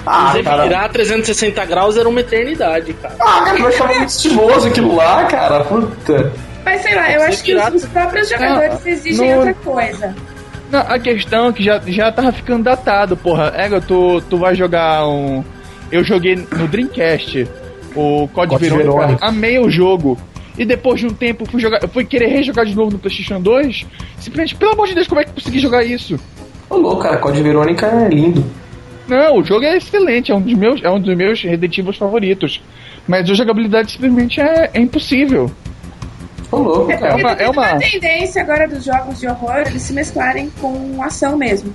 [0.07, 0.63] Ah, Você cara.
[0.65, 3.15] virar 360 graus era uma eternidade, cara.
[3.21, 5.65] Ah, cara, eu achava muito estiloso aquilo lá, cara.
[5.65, 6.33] Puta.
[6.65, 9.37] Mas sei lá, eu acho que os, os próprios jogadores não, exigem no...
[9.39, 10.15] outra coisa.
[10.71, 13.53] Não, a questão é que já, já tava ficando datado, porra.
[13.57, 15.45] Ego, tu, tu vai jogar um.
[15.93, 17.47] Eu joguei no Dreamcast
[17.95, 20.19] o Code, Verônica, amei o jogo.
[20.57, 23.87] E depois de um tempo fui, jogar, fui querer rejogar de novo no PlayStation 2.
[24.19, 26.19] Simplesmente, pelo amor de Deus, como é que eu consegui jogar isso?
[26.71, 28.45] Ô louco, cara, Code Verônica é lindo.
[29.09, 32.63] Não, o jogo é excelente, é um dos meus, é um dos meus redentivos favoritos.
[33.07, 35.51] Mas a jogabilidade simplesmente é, é impossível.
[36.51, 37.09] Louco, cara.
[37.09, 37.73] É uma, é uma...
[37.73, 41.75] uma tendência agora dos jogos de horror eles se mesclarem com ação mesmo.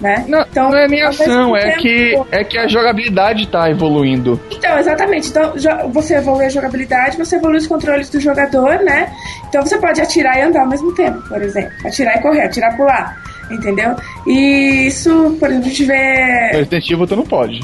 [0.00, 0.24] Né?
[0.28, 4.38] Não, então, não é nem ação, é que, é que a jogabilidade está evoluindo.
[4.50, 5.28] Então, exatamente.
[5.28, 5.54] Então,
[5.90, 9.10] você evolui a jogabilidade, você evolui os controles do jogador, né?
[9.48, 11.72] Então você pode atirar e andar ao mesmo tempo, por exemplo.
[11.86, 13.96] Atirar e correr, atirar e pular entendeu?
[14.26, 16.50] E isso, por exemplo, a gente vê.
[16.52, 17.60] No Resident Evil tu não pode.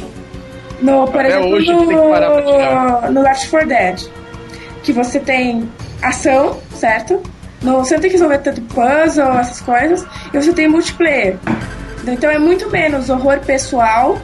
[0.80, 4.02] No, por Até exemplo, hoje, no, no Left 4 Dead,
[4.82, 5.68] que você tem
[6.02, 7.22] ação, certo?
[7.62, 11.36] No, você não tem que resolver tanto puzzle, essas coisas, e você tem multiplayer.
[12.06, 14.18] Então é muito menos horror pessoal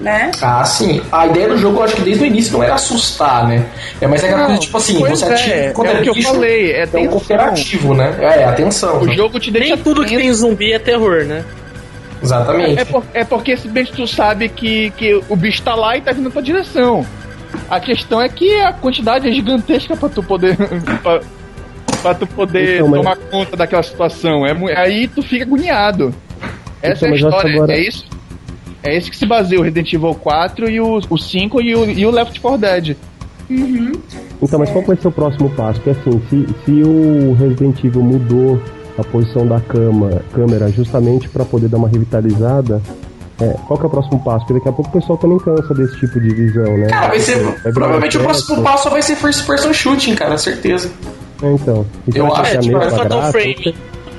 [0.00, 0.30] né?
[0.42, 1.00] Ah, sim.
[1.10, 3.66] A ideia do jogo, eu acho que desde o início não era assustar, né?
[4.00, 6.22] É mais aquela coisa, tipo assim, você atira é, quando é, é o que eu
[6.22, 8.16] falei, é, é um cooperativo, né?
[8.20, 9.00] É, atenção.
[9.00, 9.74] O jogo te deixa.
[9.74, 11.44] Nem tudo que tem zumbi é terror, né?
[12.22, 12.80] Exatamente.
[12.80, 16.12] É, por, é porque simplesmente tu sabe que, que o bicho tá lá e tá
[16.12, 17.04] vindo pra direção.
[17.70, 20.56] A questão é que a quantidade é gigantesca pra tu poder.
[21.02, 21.20] pra,
[22.02, 23.30] pra tu poder então, tomar mas...
[23.30, 24.46] conta daquela situação.
[24.46, 26.14] É, aí tu fica agoniado.
[26.82, 27.54] Essa então, é a história.
[27.54, 27.72] Agora...
[27.72, 28.14] É isso
[28.84, 31.90] é esse que se baseia o Resident Evil 4 e o, o 5 e o,
[31.90, 32.96] e o Left 4 Dead.
[33.48, 33.92] Uhum.
[34.42, 35.80] Então, mas qual vai ser o próximo passo?
[35.80, 38.60] Porque assim, se, se o Resident Evil mudou
[38.98, 42.80] a posição da cama, câmera justamente para poder dar uma revitalizada,
[43.40, 44.40] é, qual que é o próximo passo?
[44.40, 46.86] Porque daqui a pouco o pessoal também cansa desse tipo de visão, né?
[46.88, 47.42] Cara, vai ser.
[47.42, 50.90] Vai provavelmente o próximo passo vai ser first person shooting, cara, certeza.
[51.42, 51.86] É, então.
[52.14, 53.74] Eu acho que é, Fatal Frame.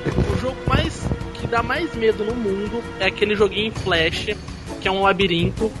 [0.06, 1.02] O jogo mais
[1.34, 4.34] que dá mais medo no mundo é aquele joguinho em flash
[4.76, 5.70] que é um labirinto.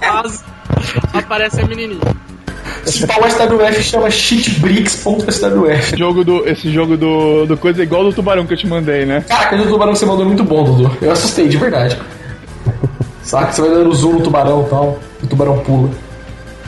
[0.00, 0.44] fase,
[1.12, 2.16] aparece a menininha.
[2.86, 5.96] Esse pau SWF chama cheatbricks.swf.
[5.96, 9.04] Jogo do, esse jogo do, do coisa é igual do tubarão que eu te mandei,
[9.04, 9.24] né?
[9.28, 10.96] Cara, aquele do tubarão que você mandou é muito bom, Dudu.
[11.00, 11.98] Eu assustei, de verdade.
[13.22, 13.52] Saca?
[13.52, 15.90] Você vai dando zoom no tubarão e tal, o tubarão pula.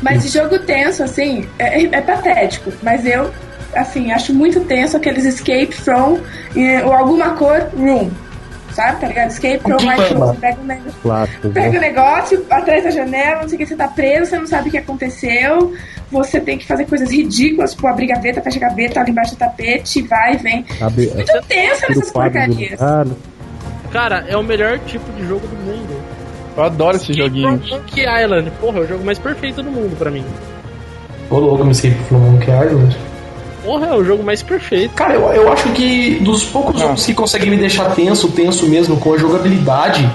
[0.02, 2.72] Mas jogo tenso, assim, é, é, patético.
[2.82, 3.30] Mas eu,
[3.74, 6.18] assim, acho muito tenso aqueles escape from
[6.84, 8.10] ou alguma cor room
[8.78, 9.00] sabe?
[9.00, 9.30] Tá ligado?
[9.30, 13.56] Escape from my Você pega, um negócio, pega o negócio atrás da janela, não sei
[13.56, 15.74] o que, você tá preso, você não sabe o que aconteceu.
[16.10, 20.02] Você tem que fazer coisas ridículas, tipo abrir gaveta, fecha gaveta, ali embaixo do tapete,
[20.02, 20.64] vai e vem.
[20.80, 22.80] Abre, Muito é, tenso nessas porcarias.
[23.90, 26.00] Cara, é o melhor tipo de jogo do mundo.
[26.56, 27.50] Eu adoro esse joguinho.
[27.50, 30.24] Monkey Island, porra, é o jogo mais perfeito do mundo pra mim.
[31.30, 32.96] Ô louco, me escape from Monkey Island.
[33.68, 34.94] Porra, é o jogo mais perfeito.
[34.94, 38.96] Cara, eu, eu acho que dos poucos jogos que conseguem me deixar tenso, tenso mesmo,
[38.96, 40.10] com a jogabilidade,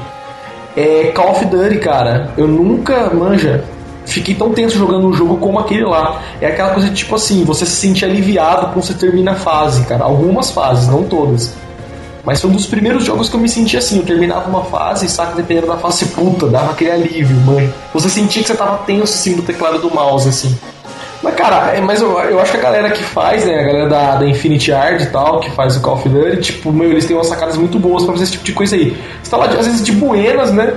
[0.76, 2.34] é Call of Duty, cara.
[2.36, 3.64] Eu nunca, manja,
[4.08, 6.20] fiquei tão tenso jogando um jogo como aquele lá.
[6.42, 9.86] É aquela coisa de, tipo assim, você se sente aliviado quando você termina a fase,
[9.86, 10.04] cara.
[10.04, 11.54] Algumas fases, não todas.
[12.24, 14.00] Mas foi um dos primeiros jogos que eu me senti assim.
[14.00, 17.72] Eu terminava uma fase, saca, dependendo da fase puta, dava aquele alívio, mãe.
[17.94, 20.58] Você sentia que você tava tenso assim do teclado do mouse, assim.
[21.24, 23.88] Mas, cara, é, mas eu, eu acho que a galera que faz, né, a galera
[23.88, 27.06] da, da Infinity Art e tal, que faz o Call of Duty, tipo, meu, eles
[27.06, 29.02] têm umas sacadas muito boas pra fazer esse tipo de coisa aí.
[29.24, 30.74] Você tá lá, às vezes, de buenas, né?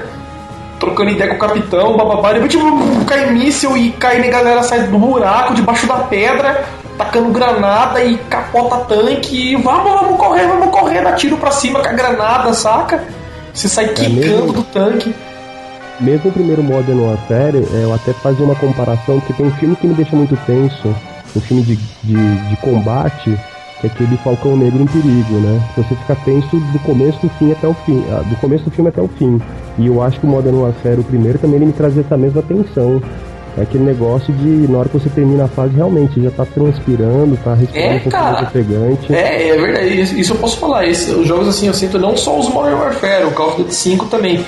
[0.79, 2.65] Trocando ideia com o capitão, bababá, depois, tipo,
[3.07, 6.65] cai míssil e cai na galera sai do buraco, debaixo da pedra,
[6.97, 11.81] tacando granada e capota tanque e vamos, vamos correr, vamos correr, dá tiro pra cima
[11.81, 13.03] com a granada, saca?
[13.53, 15.13] Você sai é quicando do tanque.
[16.01, 19.77] Mesmo o primeiro Modern Warfare, é, eu até fazia uma comparação, porque tem um filme
[19.77, 20.95] que me deixa muito tenso,
[21.35, 23.39] um filme de, de, de combate,
[23.81, 25.61] que é aquele Falcão Negro em Perigo, né?
[25.77, 28.89] Você fica tenso do começo do fim até o fim, ah, do começo do filme
[28.89, 29.41] até o fim.
[29.79, 32.43] E eu acho que o Modern Warfare, o primeiro, também ele me trazia essa mesma
[32.43, 33.03] tensão.
[33.59, 37.39] É aquele negócio de, na hora que você termina a fase, realmente já tá transpirando,
[37.43, 39.15] tá respirando é, pouco mais ofegante.
[39.15, 40.87] É, é verdade, isso eu posso falar.
[40.87, 43.75] Esse, os jogos assim eu sinto não só os Modern Warfare, o Call of Duty
[43.75, 44.45] 5 também.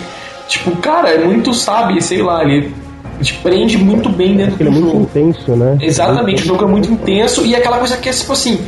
[0.48, 2.74] Tipo, cara, é muito, sabe, sei lá, ele
[3.20, 4.76] te prende muito bem dentro é do jogo.
[4.76, 5.78] é muito intenso, né?
[5.80, 8.60] Exatamente, o jogo é muito intenso e aquela coisa que é tipo assim.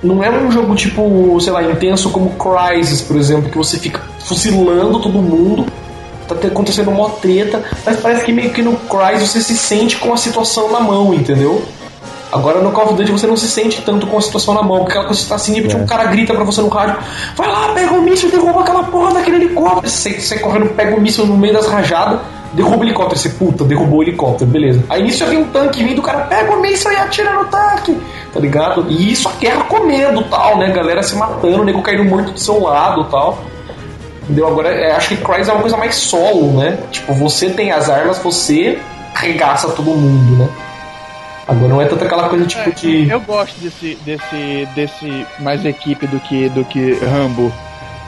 [0.00, 4.00] Não é um jogo tipo, sei lá, intenso como Crysis, por exemplo, que você fica
[4.20, 5.66] fuzilando todo mundo
[6.34, 10.12] tá acontecendo uma treta, mas parece que meio que no Crysis você se sente com
[10.12, 11.62] a situação na mão, entendeu?
[12.30, 14.78] Agora no Call of Duty você não se sente tanto com a situação na mão,
[14.78, 15.70] porque aquela coisa tá assim, tipo, é.
[15.70, 16.98] tipo, um cara grita pra você no rádio,
[17.34, 19.88] vai lá, pega o míssil, derruba aquela porra daquele helicóptero.
[19.88, 22.20] Você, você correndo, pega o míssil no meio das rajadas,
[22.52, 24.84] derruba o helicóptero, você puta, derrubou o helicóptero, beleza.
[24.90, 27.46] Aí nisso já vem um tanque vindo, o cara pega o míssil e atira no
[27.46, 27.98] tanque,
[28.32, 28.86] tá ligado?
[28.90, 30.70] E isso a guerra comendo tal, né?
[30.70, 33.38] Galera se matando, o nego caindo morto do seu lado tal.
[34.24, 34.46] Entendeu?
[34.46, 36.78] Agora, é, acho que Crysis é uma coisa mais solo, né?
[36.90, 38.78] Tipo, você tem as armas, você
[39.14, 40.48] arregaça todo mundo, né?
[41.48, 43.08] Agora não é tanto aquela coisa tipo é, de.
[43.08, 47.50] Eu gosto desse, desse, desse mais equipe do que, do que Rambo.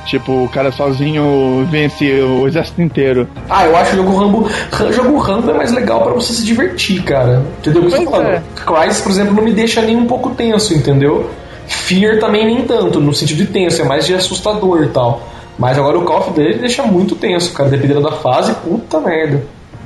[0.05, 3.29] Tipo, o cara sozinho vence o exército inteiro.
[3.49, 4.49] Ah, eu acho que o jogo Rambo.
[4.89, 7.43] O jogo Rambo é mais legal para você se divertir, cara.
[7.59, 7.83] Entendeu?
[7.83, 8.27] Pois falando.
[8.27, 8.43] É.
[8.55, 11.31] Crysis, por exemplo, não me deixa nem um pouco tenso, entendeu?
[11.67, 15.23] Fear também nem tanto, no sentido de tenso, é mais de assustador e tal.
[15.59, 17.71] Mas agora o Call of Duty deixa muito tenso, cara.
[17.71, 19.43] Dependendo da fase, puta merda.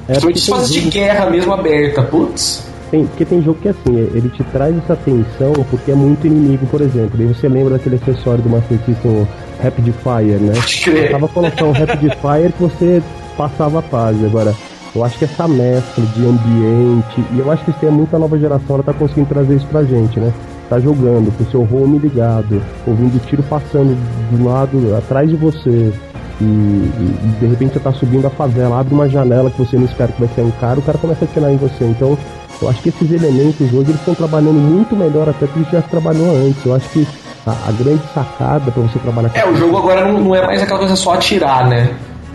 [0.08, 2.73] É Principalmente fase de guerra mesmo aberta, putz.
[2.94, 6.28] Tem, porque tem jogo que é assim, ele te traz essa tensão porque é muito
[6.28, 7.20] inimigo, por exemplo.
[7.20, 9.26] E você lembra daquele acessório do Master System
[9.60, 10.52] Rapid Fire, né?
[10.86, 13.02] Eu tava colocando um Rapid Fire que você
[13.36, 14.24] passava a fase.
[14.24, 14.54] Agora,
[14.94, 18.38] eu acho que essa mescla de ambiente, e eu acho que isso é muita nova
[18.38, 20.32] geração, ela tá conseguindo trazer isso pra gente, né?
[20.70, 23.94] tá jogando com seu home ligado, ouvindo tiro passando
[24.30, 25.92] do lado atrás de você.
[26.40, 29.84] E, e, de repente você tá subindo a favela, abre uma janela que você não
[29.84, 31.84] espera que vai ser um cara, o cara começa a atirar em você.
[31.84, 32.18] Então,
[32.60, 36.34] eu acho que esses elementos hoje eles estão trabalhando muito melhor até que já trabalhou
[36.36, 36.64] antes.
[36.64, 37.06] Eu acho que
[37.46, 40.62] a, a grande sacada para você trabalhar É, o jogo agora não, não, é mais
[40.62, 41.90] aquela coisa só atirar, né?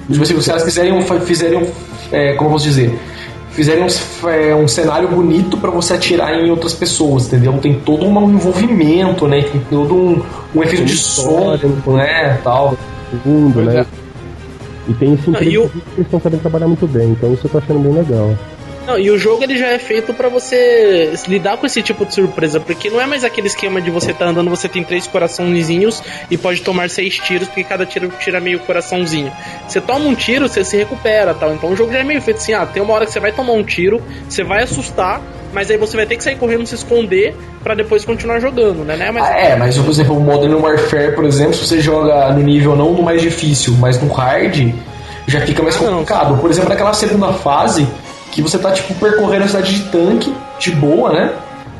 [0.09, 1.69] Tipo assim, se elas fizerem, fizerem
[2.11, 2.99] é, como eu posso dizer,
[3.51, 7.53] fizeram um, é, um cenário bonito para você atirar em outras pessoas, entendeu?
[7.61, 9.41] Tem todo um envolvimento, né?
[9.41, 10.21] Tem todo um,
[10.55, 12.39] um efeito de som, né?
[12.43, 12.75] Tal.
[13.11, 13.81] Segundo, né?
[13.81, 13.85] É.
[14.87, 17.51] E tem esse ah, emprego que eles estão sabendo trabalhar muito bem, então isso eu
[17.51, 18.35] tô achando bem legal.
[18.89, 22.15] Não, e o jogo ele já é feito para você lidar com esse tipo de
[22.15, 26.01] surpresa, porque não é mais aquele esquema de você tá andando, você tem três coraçãozinhos
[26.31, 29.31] e pode tomar seis tiros, porque cada tiro tira meio coraçãozinho.
[29.67, 31.53] Você toma um tiro, você se recupera, tal.
[31.53, 33.31] Então o jogo já é meio feito assim, ah, tem uma hora que você vai
[33.31, 35.21] tomar um tiro, você vai assustar,
[35.53, 38.95] mas aí você vai ter que sair correndo, se esconder para depois continuar jogando, né?
[38.95, 39.11] né?
[39.11, 39.23] Mas...
[39.23, 42.75] Ah, é, mas por exemplo, o Modern Warfare, por exemplo, se você joga no nível
[42.75, 44.73] não no mais difícil, mas no hard,
[45.27, 46.31] já fica mais ah, complicado.
[46.31, 46.39] Não.
[46.39, 47.87] Por exemplo, naquela segunda fase,
[48.31, 51.33] que você tá, tipo, percorrendo a cidade de tanque, de boa, né?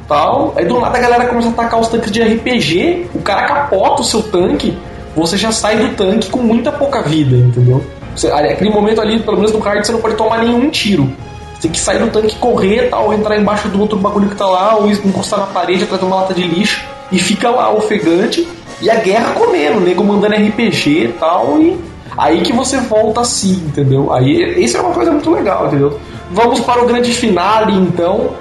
[0.08, 0.54] Tal.
[0.56, 4.02] Aí do nada a galera começa a atacar os tanques de RPG, o cara capota
[4.02, 4.78] o seu tanque,
[5.16, 7.84] você já sai do tanque com muita pouca vida, entendeu?
[8.16, 11.10] Você, aquele momento ali, pelo menos no hard, você não pode tomar nenhum tiro.
[11.54, 14.46] Você tem que sair do tanque, correr, tal, entrar embaixo do outro bagulho que tá
[14.46, 18.48] lá, ou encostar na parede atrás de uma lata de lixo, e fica lá ofegante,
[18.82, 21.78] e a guerra comendo, o nego mandando RPG e tal, e
[22.18, 24.12] aí que você volta assim, entendeu?
[24.14, 26.00] Aí, isso é uma coisa muito legal, entendeu?
[26.32, 28.32] Vamos para o grande finale, então.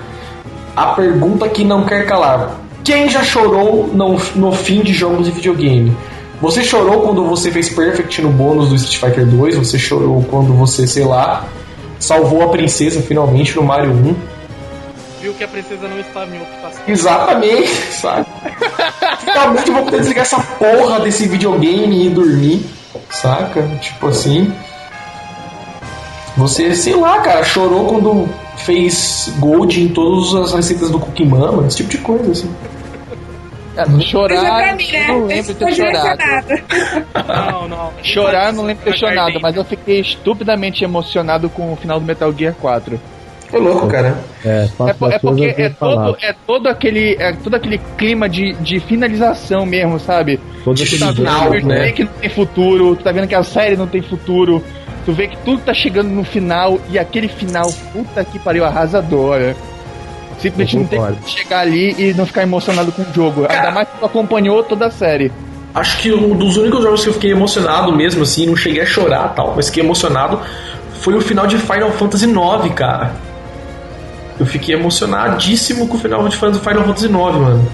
[0.76, 2.57] A pergunta que não quer calar.
[2.84, 5.97] Quem já chorou no, no fim de jogos de videogame?
[6.41, 9.57] Você chorou quando você fez Perfect no bônus do Street Fighter 2?
[9.57, 11.45] Você chorou quando você, sei lá,
[11.99, 14.14] salvou a princesa finalmente no Mario 1?
[15.20, 16.82] Viu que a princesa não estava em ocupação.
[16.86, 18.26] Exatamente, sabe?
[19.18, 22.64] Finalmente vou poder desligar essa porra desse videogame e dormir,
[23.11, 23.62] saca?
[23.80, 24.53] Tipo assim.
[26.39, 28.28] Você, sei lá, cara, chorou quando
[28.59, 32.55] fez gold em todas as receitas do Cookie Mama, esse tipo de coisa, assim.
[33.76, 35.09] É, chorar, mim, né?
[35.09, 36.22] não lembro de ter chorado.
[37.26, 37.93] Não, não.
[38.03, 42.07] Chorar, não lembro de ter chorado, mas eu fiquei estupidamente emocionado com o final do
[42.07, 43.01] Metal Gear 4.
[43.49, 44.16] Foi louco, cara.
[44.45, 48.78] É, é, é porque é todo, é todo aquele é todo aquele clima de, de
[48.80, 50.39] finalização mesmo, sabe?
[50.64, 51.93] Todo de final, né?
[51.93, 54.62] que não tem futuro, tu tá vendo que a série não tem futuro.
[55.09, 59.39] Tu vê que tudo tá chegando no final e aquele final, puta que pariu, arrasador.
[59.39, 59.57] Né?
[60.39, 63.47] Simplesmente não tem que chegar ali e não ficar emocionado com o jogo.
[63.47, 65.33] Cara, Ainda mais que tu acompanhou toda a série.
[65.75, 68.85] Acho que um dos únicos jogos que eu fiquei emocionado mesmo, assim, não cheguei a
[68.85, 70.43] chorar tal, mas fiquei emocionado
[71.01, 73.13] foi o final de Final Fantasy IX, cara.
[74.39, 77.67] Eu fiquei emocionadíssimo com o final de Final Fantasy IX, mano.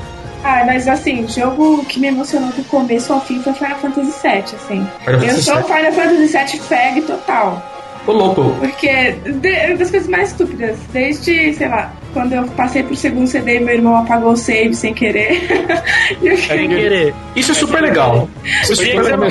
[0.45, 4.12] Ah, mas assim, o jogo que me emocionou do começo ao fim foi Final Fantasy
[4.22, 4.86] VII, assim.
[5.05, 7.74] Final eu sou Final Fantasy VII fag total.
[8.07, 8.55] Ô, louco.
[8.61, 13.59] Porque de, das coisas mais estúpidas, desde, sei lá, quando eu passei pro segundo CD
[13.61, 15.40] meu irmão apagou o save sem querer.
[16.47, 17.14] sem querer.
[17.34, 18.28] Isso é super legal.
[18.62, 19.30] Isso é super legal.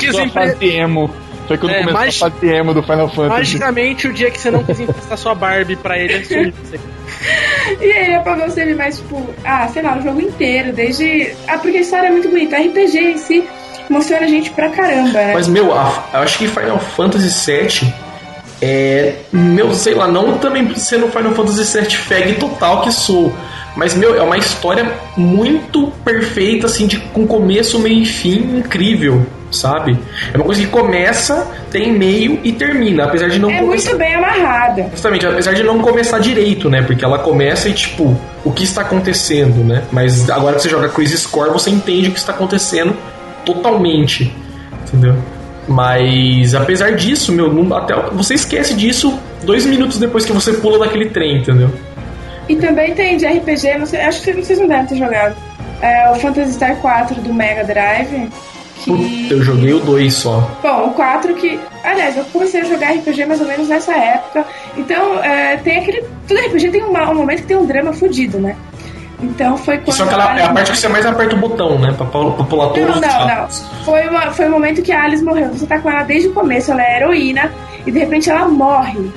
[0.62, 1.10] Emo.
[1.48, 2.10] Foi quando é, começou mag...
[2.10, 3.30] a fase emo do Final Fantasy.
[3.30, 6.54] Magicamente, o dia que você não quis emprestar sua Barbie pra ele, é sumiu.
[7.80, 11.34] E aí ele apagou o save, mas tipo, ah, sei lá, o jogo inteiro, desde.
[11.48, 12.58] Ah, porque a história é muito bonita.
[12.58, 13.48] RPG em si
[13.90, 15.34] emociona a gente pra caramba, né?
[15.34, 17.94] Mas, meu, eu acho que Final Fantasy VII
[18.62, 19.16] é.
[19.32, 23.34] Meu, sei lá, não também sendo Final Fantasy VII fag total que sou.
[23.76, 29.26] Mas, meu, é uma história muito perfeita, assim, de, com começo, meio e fim incrível,
[29.54, 29.98] sabe?
[30.34, 33.92] É uma coisa que começa, tem meio e termina, apesar de não É começar...
[33.92, 34.88] muito bem amarrada.
[34.92, 36.82] Justamente, apesar de não começar direito, né?
[36.82, 39.84] Porque ela começa e, tipo, o que está acontecendo, né?
[39.92, 42.96] Mas agora que você joga Crazy Score, você entende o que está acontecendo
[43.46, 44.36] totalmente,
[44.88, 45.16] entendeu?
[45.68, 50.80] Mas apesar disso, meu, não, até você esquece disso dois minutos depois que você pula
[50.80, 51.70] daquele trem, entendeu?
[52.50, 55.36] E também tem de RPG, não sei, acho que vocês não devem ter jogado.
[55.82, 58.30] É o Phantasy Star 4 do Mega Drive.
[58.84, 58.92] Que...
[58.92, 60.52] Puta, eu joguei o 2 só.
[60.62, 61.58] Bom, o 4 que.
[61.84, 64.46] Aliás, eu comecei a jogar RPG mais ou menos nessa época.
[64.76, 66.04] Então, é, tem aquele.
[66.28, 68.56] Todo RPG tem um, um momento que tem um drama fudido, né?
[69.22, 69.96] Então foi quando.
[69.96, 71.94] Só que ela, é a parte que você mais aperta o botão, né?
[71.94, 73.48] Pra, pra pular todos Não, não, não.
[73.86, 75.48] Foi, uma, foi o momento que a Alice morreu.
[75.50, 77.50] Você tá com ela desde o começo, ela é heroína,
[77.86, 79.10] e de repente ela morre.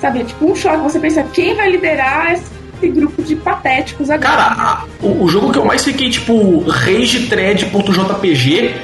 [0.00, 0.20] Sabe?
[0.20, 0.82] É tipo um choque.
[0.82, 2.52] Você pensa, quem vai liderar esse
[2.88, 4.36] grupo de patéticos agora?
[4.36, 8.74] Cara, o, o jogo que eu mais fiquei, tipo, ragethread.jpg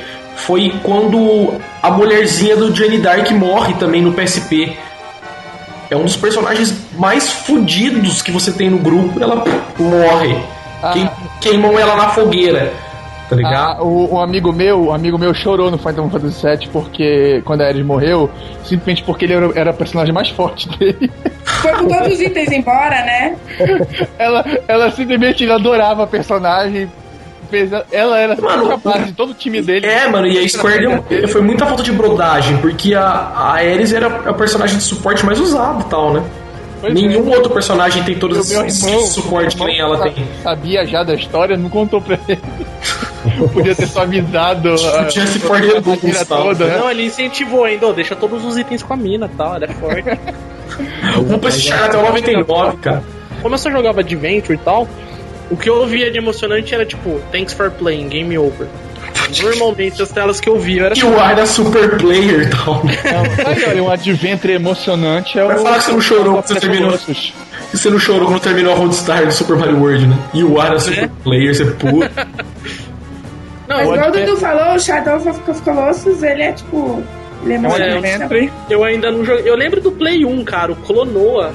[0.46, 4.76] foi quando a mulherzinha do Johnny Dark morre também no PSP.
[5.90, 9.44] É um dos personagens mais fodidos que você tem no grupo, ela
[9.78, 10.36] morre.
[10.82, 10.94] Ah.
[11.40, 12.72] queimam ela na fogueira.
[13.30, 13.54] Tá ligado?
[13.54, 17.60] Ah, o, um amigo meu, um amigo meu chorou no Final Fantasy VII porque quando
[17.60, 18.28] a Ares morreu,
[18.64, 21.08] simplesmente porque ele era, era o personagem mais forte dele.
[21.44, 23.36] Foi com todos os itens embora, né?
[24.18, 26.90] ela, ela simplesmente adorava a personagem,
[27.90, 29.86] ela era mano, capaz de todo o time dele.
[29.86, 33.92] É, mano, e a Square deu, foi muita falta de brodagem, porque a, a Ares
[33.92, 36.22] era o personagem de suporte mais usado e tal, né?
[36.80, 37.36] Pois Nenhum é.
[37.36, 40.26] outro personagem tem todo esse, irmão, suporte que nem ela tem.
[40.42, 42.40] Sabia já da história, não contou pra ele.
[43.52, 44.70] Podia ter só avisado.
[44.70, 45.38] Podia se
[46.18, 46.66] a toda.
[46.66, 46.78] Né?
[46.78, 49.66] Não, ele incentivou ainda, oh, deixa todos os itens com a mina e tal, ela
[49.66, 50.04] é forte.
[51.26, 53.02] Vamos chegar até o 99, cara.
[53.42, 54.88] Como eu só jogava Adventure e tal,
[55.50, 58.68] o que eu via de emocionante era tipo, thanks for playing, game over.
[59.42, 60.98] Normalmente as telas que eu via era.
[60.98, 62.82] E o ar da super player e tal.
[63.74, 65.62] Não, um adventure emocionante é Vai o.
[65.62, 66.98] Vai falar que você não chorou quando você terminou.
[66.98, 70.18] Que você não chorou quando terminou a Roadstar do Super Mario World, né?
[70.34, 71.10] E o ar da super é?
[71.22, 72.28] player, você puta.
[73.68, 77.02] Não, Mas igual o Dudu falou, o Shadow of Colossus, ele é tipo.
[77.44, 79.48] Ele é, é Eu ainda não joguei.
[79.48, 81.54] Eu lembro do Play 1, cara, o Clonoa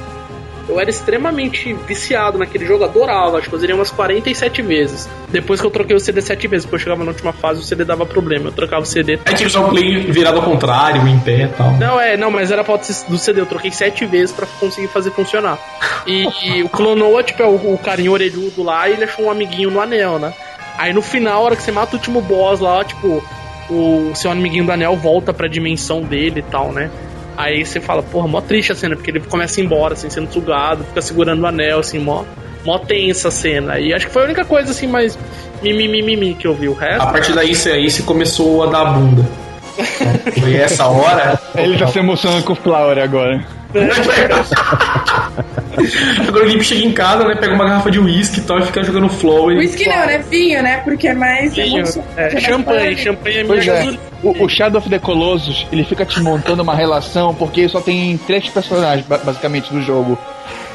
[0.67, 5.07] eu era extremamente viciado naquele jogo, adorava, acho que eu zerei umas 47 vezes.
[5.29, 7.63] Depois que eu troquei o CD 7 vezes, porque eu chegava na última fase o
[7.63, 9.19] CD dava problema, eu trocava o CD.
[9.25, 11.73] Aí tinha que usar o play virado ao contrário, em pé e tal.
[11.73, 15.11] Não, é, não, mas era pra do CD, eu troquei 7 vezes para conseguir fazer
[15.11, 15.57] funcionar.
[16.07, 19.31] E, e o Clonoa, tipo, é o, o carinho orelhudo lá e ele achou um
[19.31, 20.33] amiguinho no anel, né?
[20.77, 23.23] Aí no final, a hora que você mata o último boss lá, tipo,
[23.69, 26.89] o seu amiguinho do anel volta pra dimensão dele e tal, né?
[27.37, 30.09] Aí você fala, porra, mó triste a cena, porque ele começa a ir embora, assim,
[30.09, 32.23] sendo sugado, fica segurando o anel, assim, mó,
[32.65, 33.79] mó tensa a cena.
[33.79, 35.17] E acho que foi a única coisa, assim, mais
[35.61, 36.67] mimimi que eu vi.
[36.67, 37.03] O resto.
[37.03, 39.25] A partir daí, você, aí você começou a dar a bunda.
[40.39, 41.37] Foi essa hora.
[41.55, 43.45] Ele tá se emocionando com o Flower agora.
[46.27, 47.35] Agora o Limp chega em casa, né?
[47.35, 49.47] Pega uma garrafa de uísque e tal e fica jogando flow.
[49.47, 50.19] Uísque não, né?
[50.29, 50.77] Vinho, né?
[50.77, 51.53] Porque é mais.
[51.53, 51.83] Vinho.
[52.15, 53.97] É, champanhe, champanhe é minha é.
[54.23, 58.17] O, o, Shadow of the Colossus, ele fica te montando uma relação porque só tem
[58.17, 60.17] três personagens, basicamente, do jogo.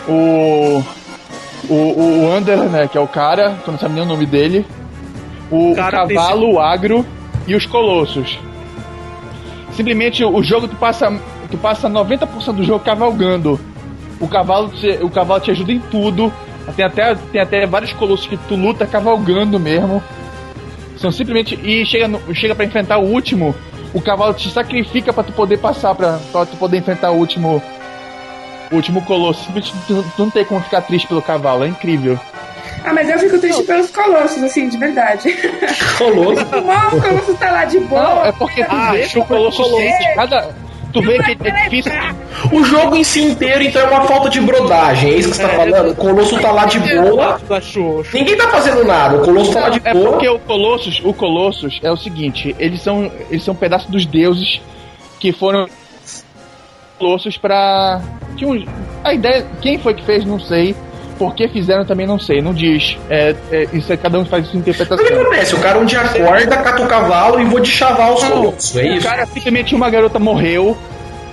[0.07, 0.83] O.
[1.69, 2.89] O, o, o Under, né?
[2.89, 4.67] Que é o cara, que eu não sabe nem o nome dele.
[5.51, 7.05] O, o cavalo, o agro
[7.47, 8.39] e os colossos.
[9.75, 11.11] Simplesmente o jogo tu passa
[11.51, 13.61] tu passa 90% do jogo cavalgando.
[14.21, 16.33] O cavalo, te, o cavalo te ajuda em tudo.
[16.77, 20.03] Tem até, tem até vários colossos que tu luta cavalgando mesmo.
[20.97, 21.59] São simplesmente.
[21.63, 23.55] E chega, no, chega para enfrentar o último.
[23.93, 27.63] O cavalo te sacrifica para tu poder passar, pra, pra tu poder enfrentar o último.
[28.71, 29.45] O último colosso.
[29.45, 32.19] Simplesmente tu, tu não tem como ficar triste pelo cavalo, é incrível.
[32.85, 35.33] Ah, mas eu fico triste pelos colossos, assim, de verdade.
[35.99, 36.43] Colosso?
[36.97, 38.03] o Colosso tá lá de boa.
[38.03, 40.15] Não, é porque tu ah, vê o colosso, colosso.
[40.15, 40.55] Cada,
[40.93, 41.93] tu vê que é difícil.
[42.53, 45.13] O jogo em si inteiro, então, é uma falta de brodagem.
[45.13, 45.91] É isso que você tá falando?
[45.91, 47.41] O Colosso tá lá de boa.
[48.13, 49.17] Ninguém tá fazendo nada.
[49.17, 50.11] O Colosso tá lá de É boa.
[50.11, 54.05] porque o Colossus, o Colossus é o seguinte, eles são eles são um pedaço dos
[54.07, 54.61] deuses
[55.19, 55.67] que foram
[56.99, 58.01] Colossus pra
[58.37, 58.65] tinha um,
[59.05, 60.75] a ideia, quem foi que fez, não sei.
[61.21, 62.97] Por que fizeram também não sei, não diz.
[63.11, 65.21] É, é, isso é cada um faz sua O que interpretação.
[65.21, 65.55] acontece?
[65.55, 68.75] O cara um dia acorda, cata o cavalo e vou de chavar os colossos.
[68.77, 69.07] É o isso?
[69.07, 70.75] cara simplesmente uma garota morreu.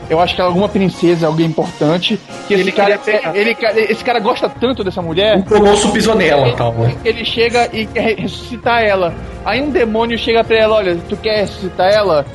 [0.10, 2.20] Eu acho que ela é alguma princesa, alguém importante.
[2.50, 3.00] Que esse Ele cara,
[3.34, 3.56] ele,
[3.90, 6.74] esse cara gosta tanto dessa mulher O colosso pisou nela tal.
[6.74, 6.94] né?
[7.02, 9.14] que ele chega e quer ressuscitar ela.
[9.46, 12.26] Aí um demônio chega pra ela, olha, tu quer ressuscitar ela?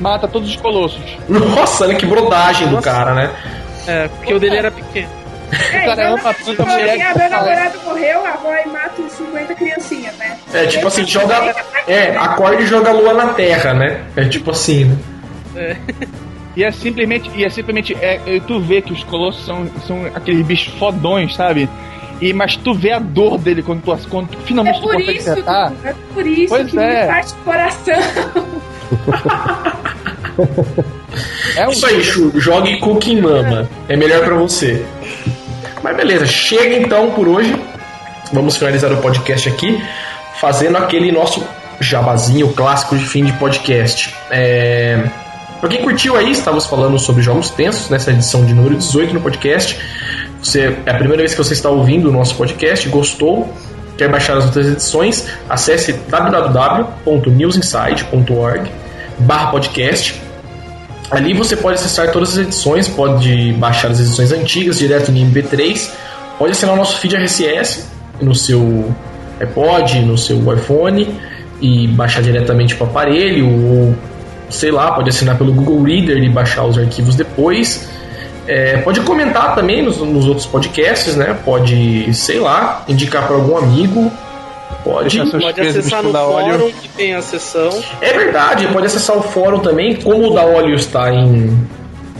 [0.00, 1.00] Mata todos os colossos.
[1.28, 3.30] Nossa, olha que brodagem do cara, né?
[3.86, 5.08] É, porque o dele era pequeno.
[5.50, 9.00] É, cara ama na- tanto a tipo, mulher meu namorado morreu, a avó e mata
[9.02, 10.36] uns 50 criancinhas, né?
[10.52, 11.54] É tipo assim, joga.
[11.86, 14.02] É, acorda e joga a lua na terra, né?
[14.16, 14.84] É tipo assim,
[15.54, 15.76] né?
[16.56, 20.04] E é simplesmente, e é simplesmente, é, é, tu vê que os colossos são, são
[20.14, 21.68] aqueles bichos fodões, sabe?
[22.20, 24.92] E, mas tu vê a dor dele quando tu, quando tu É finalmente tu por
[24.94, 25.72] consegue isso, acertar.
[25.84, 27.02] é por isso Pois que é.
[27.02, 27.94] me parte o coração.
[31.56, 33.68] É um Isso aí, Chu, jogue Cooking Mama.
[33.88, 34.84] É melhor pra você.
[35.82, 37.56] Mas beleza, chega então por hoje.
[38.32, 39.82] Vamos finalizar o podcast aqui,
[40.40, 41.46] fazendo aquele nosso
[41.80, 44.12] jabazinho clássico de fim de podcast.
[44.30, 45.04] É...
[45.60, 49.20] Pra quem curtiu aí, estávamos falando sobre jogos tensos nessa edição de número 18 no
[49.20, 49.76] podcast.
[50.40, 53.52] Você, é a primeira vez que você está ouvindo o nosso podcast, gostou,
[53.96, 58.70] quer baixar as outras edições, acesse www.newsinside.org
[59.18, 60.27] barra podcast.
[61.10, 65.90] Ali você pode acessar todas as edições, pode baixar as edições antigas direto em MP3,
[66.38, 67.86] pode assinar o nosso feed RSS
[68.20, 68.94] no seu
[69.40, 71.18] iPod, no seu iPhone
[71.60, 73.96] e baixar diretamente para o aparelho, ou
[74.50, 77.88] sei lá, pode assinar pelo Google Reader e baixar os arquivos depois.
[78.46, 81.36] É, pode comentar também nos, nos outros podcasts, né?
[81.44, 84.10] Pode, sei lá, indicar para algum amigo.
[84.84, 85.18] Pode.
[85.30, 86.58] Pode acessar no óleo.
[86.58, 87.70] fórum que tem a sessão.
[88.00, 89.96] É verdade, pode acessar o fórum também.
[89.96, 91.58] Como o da óleo está em,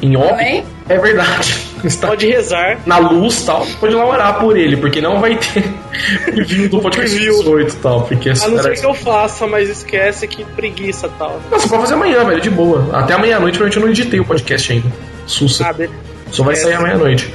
[0.02, 0.64] em óbito, Também?
[0.88, 1.68] é verdade.
[1.84, 2.80] Está Pode rezar.
[2.84, 5.62] na luz e tal, pode lá orar por ele, porque não vai ter
[6.34, 7.38] review do podcast Preview.
[7.38, 8.02] 18 e tal.
[8.02, 11.40] Porque A não ser que eu faça, mas esquece que preguiça tal.
[11.48, 12.84] Nossa, pode fazer amanhã, velho, de boa.
[12.92, 14.88] Até amanhã à noite, porque eu não editei o podcast ainda.
[15.24, 15.62] Sussa.
[15.62, 15.88] Sabe?
[16.30, 17.32] Só vai sair amanhã à noite.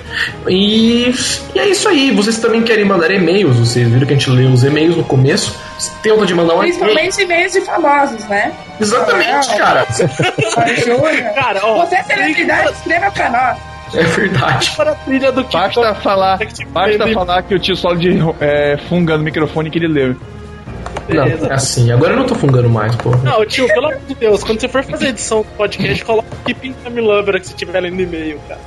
[0.48, 1.14] E,
[1.56, 2.12] e é isso aí.
[2.12, 3.58] Vocês também querem mandar e-mails.
[3.58, 5.58] Vocês viram que a gente leu os e-mails no começo.
[6.02, 6.74] Tem outra de mandar um e-mail.
[6.74, 8.54] Principalmente e-mails de famosos, né?
[8.80, 9.88] Exatamente, cara.
[10.58, 11.30] Olha, Júlia.
[11.34, 11.86] Cara, ó.
[11.86, 13.74] Você é celebridade, escreva pra nós.
[13.96, 14.72] É verdade.
[14.76, 16.40] para a trilha do que Basta falar,
[16.70, 20.16] basta falar que o tio Solo de é, funga no microfone que ele leu.
[21.10, 21.92] Não, é assim.
[21.92, 23.12] Agora eu não tô fungando mais, pô.
[23.18, 26.74] Não, tio, pelo amor de Deus, quando você for fazer edição do podcast, coloca Keeping
[26.84, 28.62] Time Lover que você tiver lendo e-mail, cara.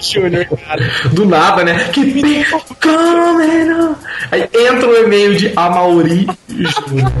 [0.00, 0.90] Júnior, cara.
[1.12, 1.90] Do nada, né?
[1.92, 2.44] Que
[2.80, 3.94] coming.
[4.30, 7.12] Aí entra o e-mail de Amauri Júnior.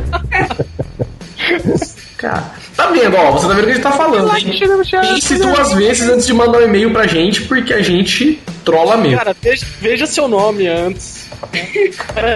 [2.16, 3.30] Cara, tá vendo, ó?
[3.30, 4.30] Você tá vendo o que a gente tá falando?
[4.30, 9.16] Pense duas vezes antes de mandar um e-mail pra gente, porque a gente trola mesmo.
[9.16, 11.28] Cara, veja, veja seu nome antes.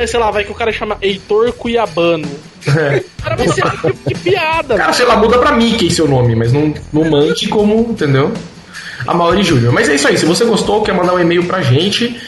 [0.08, 2.28] Sei lá, vai que o cara chama Heitor Cuiabano.
[2.66, 3.04] É.
[3.22, 6.50] Cara vai ser que, que piada, Cara, sei lá, muda pra Mickey seu nome, mas
[6.50, 8.32] não, não mande como, entendeu?
[9.06, 9.72] Amauri Júnior.
[9.72, 12.20] Mas é isso aí, se você gostou, quer mandar um e-mail pra gente,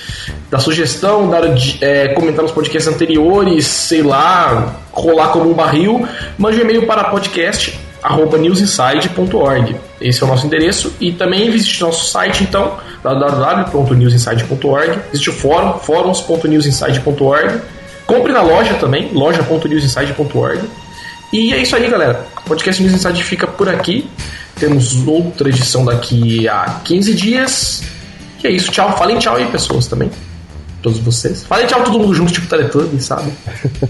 [0.50, 1.42] dar sugestão, dar,
[1.80, 6.06] é, comentar nos podcasts anteriores, sei lá, rolar como um barril,
[6.38, 9.76] mande um e-mail para podcast arroba newsinside.org.
[10.00, 10.94] Esse é o nosso endereço.
[11.00, 14.98] E também visite nosso site, então, www.newsinside.org.
[15.12, 17.60] Existe o fórum, fóruns.newsinside.org.
[18.06, 20.60] Compre na loja também, loja.newsinside.org.
[21.32, 22.24] E é isso aí, galera.
[22.46, 24.08] O podcast News Inside fica por aqui.
[24.54, 27.82] Temos outra edição daqui a 15 dias.
[28.42, 28.96] E é isso, tchau.
[28.96, 30.08] Falem tchau aí, pessoas, também.
[30.80, 31.42] Todos vocês.
[31.42, 33.32] Falem tchau todo mundo junto, tipo Teletubbies, sabe?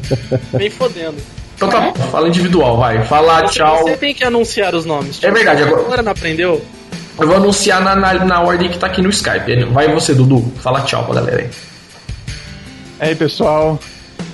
[0.57, 1.17] Vem fodendo.
[1.55, 3.05] Então tá bom, fala individual, vai.
[3.05, 3.83] Fala tchau.
[3.83, 5.23] Você tem que anunciar os nomes.
[5.23, 6.65] É verdade, agora- Agora não aprendeu?
[7.19, 9.65] Eu vou anunciar na, na, na ordem que tá aqui no Skype.
[9.73, 10.51] Vai você, Dudu.
[10.63, 11.51] Fala tchau pra galera aí.
[13.01, 13.79] Aí, pessoal.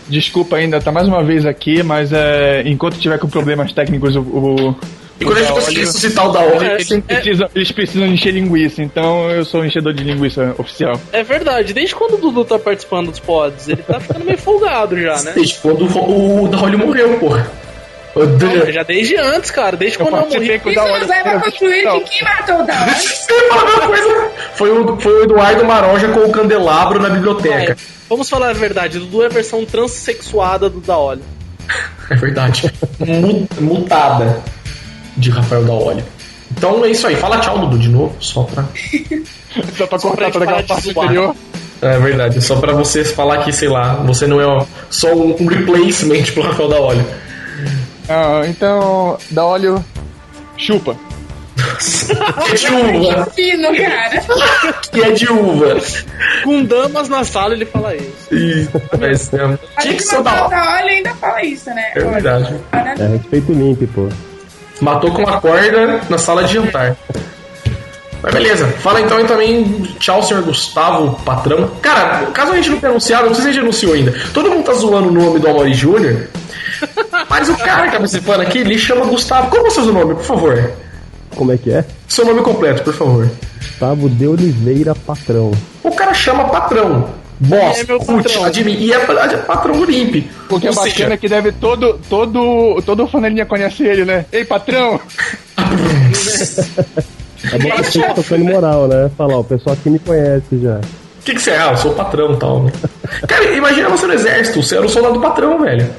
[0.08, 4.20] Desculpa ainda, tá mais uma vez aqui, mas é, enquanto tiver com problemas técnicos, o.
[4.20, 4.76] o
[5.20, 8.06] E quando a gente o conseguir ressuscitar o da hora, É, eles, precisam, eles precisam
[8.06, 11.00] encher linguiça, então eu sou um enchedor de linguiça oficial.
[11.12, 13.68] É verdade, desde quando o Dudu tá participando dos pods?
[13.68, 15.32] Ele tá ficando meio folgado já, né?
[15.34, 17.62] desde quando o, o Daolio morreu, porra.
[18.14, 19.76] O Não, já desde antes, cara.
[19.76, 20.58] Desde Eu quando eu morri.
[20.58, 22.66] com o Isso nos leva a concluir que quem matou o
[23.86, 24.30] coisa.
[24.54, 27.72] Foi o, foi o Eduardo Maroja com o candelabro na biblioteca.
[27.72, 27.76] É,
[28.12, 31.22] vamos falar a verdade, Dudu é a versão transexuada do Daolio.
[32.10, 32.72] É verdade.
[32.98, 34.42] Mu- Mutada
[35.16, 36.04] de Rafael Daolio.
[36.50, 37.16] Então é isso aí.
[37.16, 38.64] Fala tchau, Dudu, de novo, só pra.
[39.76, 41.34] só pra cortar toda aquela parte anterior.
[41.80, 46.22] É verdade, só pra vocês falar que, sei lá, você não é só um replacement
[46.32, 47.04] pro Rafael da Óleo.
[48.08, 49.84] Ah, então, da óleo,
[50.56, 50.96] chupa.
[52.50, 53.26] É de uva.
[53.26, 54.20] Que fino, cara.
[54.90, 55.76] que é de uva.
[56.44, 58.34] Com damas na sala ele fala isso.
[58.34, 59.58] Isso, mas é.
[59.80, 61.92] Tinha que ser da óleo ainda fala isso, né?
[61.94, 62.56] É verdade.
[62.72, 64.08] É respeito limpo, pô.
[64.80, 66.96] Matou com uma corda na sala de jantar.
[68.22, 71.68] Mas beleza, fala então aí também, tchau, senhor Gustavo, patrão.
[71.82, 74.14] Cara, caso a gente não tenha anunciado, não sei se a gente anunciou ainda.
[74.32, 76.28] Todo mundo tá zoando o nome do Amori Júnior.
[77.28, 79.50] Mas o cara que tá participando aqui, ele chama Gustavo.
[79.50, 80.72] Como é o seu nome, por favor?
[81.36, 81.84] Como é que é?
[82.08, 83.30] Seu nome completo, por favor.
[83.58, 85.50] Gustavo de Oliveira Patrão.
[85.82, 87.08] O cara chama patrão.
[87.40, 88.44] Boss, é meu patrão.
[88.44, 90.30] admin, e é, é patrão do Limp.
[90.48, 94.24] O que é bacana é que deve todo, todo, todo fanelinha conhece ele, né?
[94.30, 95.00] Ei, patrão!
[97.52, 99.10] É bom que você tocando moral, né?
[99.18, 100.76] Falar, o pessoal aqui me conhece já.
[100.76, 101.58] O que, que você é?
[101.58, 102.72] Ah, eu sou o patrão e tal, né?
[103.26, 105.90] Cara, imagina você no exército, você era o soldado patrão, velho.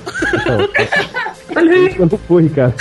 [1.55, 1.95] Olha aí.
[1.97, 2.73] Eu não fui, cara.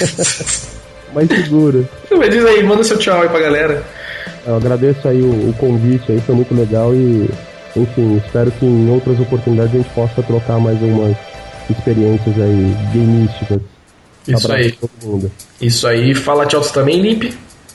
[1.13, 1.89] Mais seguro.
[2.11, 3.85] Mas diz aí, manda seu tchau aí pra galera.
[4.47, 7.31] Eu agradeço aí o, o convite aí, foi muito legal e,
[7.77, 11.17] enfim, espero que em outras oportunidades a gente possa trocar mais algumas
[11.71, 13.61] experiências aí gamísticas.
[14.27, 14.73] Isso Abraço aí.
[14.73, 15.33] todo mundo.
[15.61, 17.33] Isso aí, fala tchau também, Limp.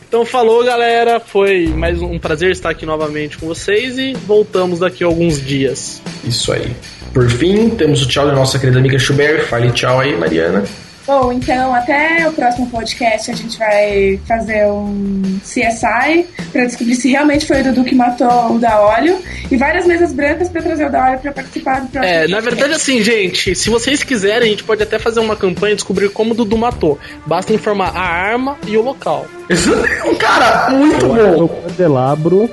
[0.08, 1.20] Então falou, galera.
[1.20, 6.02] Foi mais um prazer estar aqui novamente com vocês e voltamos daqui a alguns dias.
[6.24, 6.74] Isso aí.
[7.14, 9.46] Por fim, temos o tchau da nossa querida amiga Schubert.
[9.46, 10.64] Fale tchau aí, Mariana.
[11.08, 17.10] Bom, então até o próximo podcast a gente vai fazer um CSI para descobrir se
[17.10, 19.18] realmente foi o Dudu que matou o da óleo
[19.50, 22.14] e várias mesas brancas para trazer o da óleo para participar do próximo.
[22.14, 22.50] É, na podcast.
[22.50, 26.10] verdade, assim, gente, se vocês quiserem, a gente pode até fazer uma campanha e descobrir
[26.10, 27.00] como o Dudu matou.
[27.26, 29.26] Basta informar a arma e o local.
[29.50, 31.42] Isso é um cara muito Eu bom.
[31.44, 32.50] eu candelabro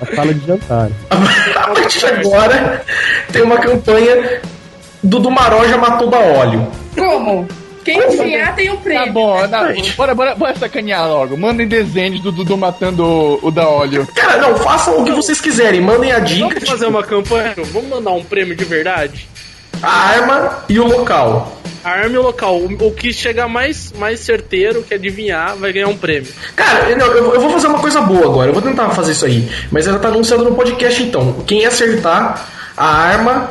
[0.00, 0.90] na sala de jantar.
[1.54, 2.82] A partir de agora,
[3.32, 4.40] tem uma campanha
[5.04, 6.66] Dudu Maró já matou da óleo.
[7.04, 7.48] Como?
[7.84, 9.06] Quem adivinhar tem um prêmio.
[9.06, 11.36] Tá bom, tá, bora, bora, bora sacanear logo.
[11.36, 14.06] Mandem desenhos do Dudu matando o, o da óleo.
[14.14, 15.80] Cara, não, façam o que vocês quiserem.
[15.80, 17.54] Mandem a dica, Vamos fazer uma campanha?
[17.72, 19.26] Vamos mandar um prêmio de verdade?
[19.82, 21.56] a arma e o local.
[21.82, 22.56] A arma e o local.
[22.56, 26.30] O, o que chegar mais, mais certeiro, que adivinhar, vai ganhar um prêmio.
[26.54, 28.50] Cara, não, eu, eu vou fazer uma coisa boa agora.
[28.50, 29.48] Eu vou tentar fazer isso aí.
[29.70, 31.42] Mas ela tá anunciando no podcast então.
[31.46, 32.46] Quem acertar
[32.76, 33.50] a arma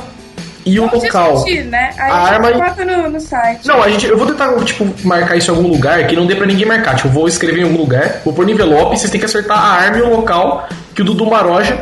[0.70, 1.34] e o Vamos local.
[1.34, 1.90] discutir, né?
[1.98, 3.68] Aí A arma bota no, no site.
[3.68, 6.36] Não, a gente, eu vou tentar, tipo, marcar isso em algum lugar que não dê
[6.36, 6.96] pra ninguém marcar.
[6.96, 9.26] Tipo, eu vou escrever em algum lugar, vou pôr no envelope e vocês têm que
[9.26, 11.78] acertar a arma e o local que o Dudu Maroja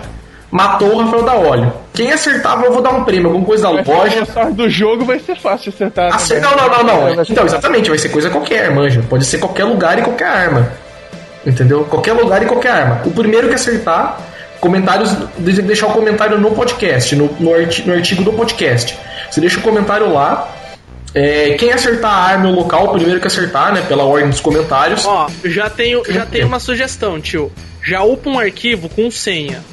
[0.50, 1.74] matou o Rafael da Óleo.
[1.94, 4.26] Quem acertar, eu vou dar um prêmio, alguma coisa da Mas loja.
[4.52, 6.16] do jogo vai ser fácil de acertar.
[6.16, 6.58] Acer- também.
[6.58, 7.24] Não, não, não, não.
[7.28, 9.04] Então, exatamente, vai ser coisa qualquer, manja.
[9.10, 10.72] Pode ser qualquer lugar e qualquer arma.
[11.46, 11.84] Entendeu?
[11.86, 13.02] Qualquer lugar e qualquer arma.
[13.06, 14.18] O primeiro que acertar,
[14.60, 15.12] comentários.
[15.38, 18.98] de- Deixar o comentário no podcast, no, no, arti- no artigo do podcast.
[19.30, 20.54] Você deixa o comentário lá.
[21.16, 23.82] É, quem acertar a arma e o local, o primeiro que acertar, né?
[23.88, 25.06] Pela ordem dos comentários.
[25.06, 27.52] Ó, já tenho, já tenho uma sugestão, tio.
[27.84, 29.64] Já upa um arquivo com senha,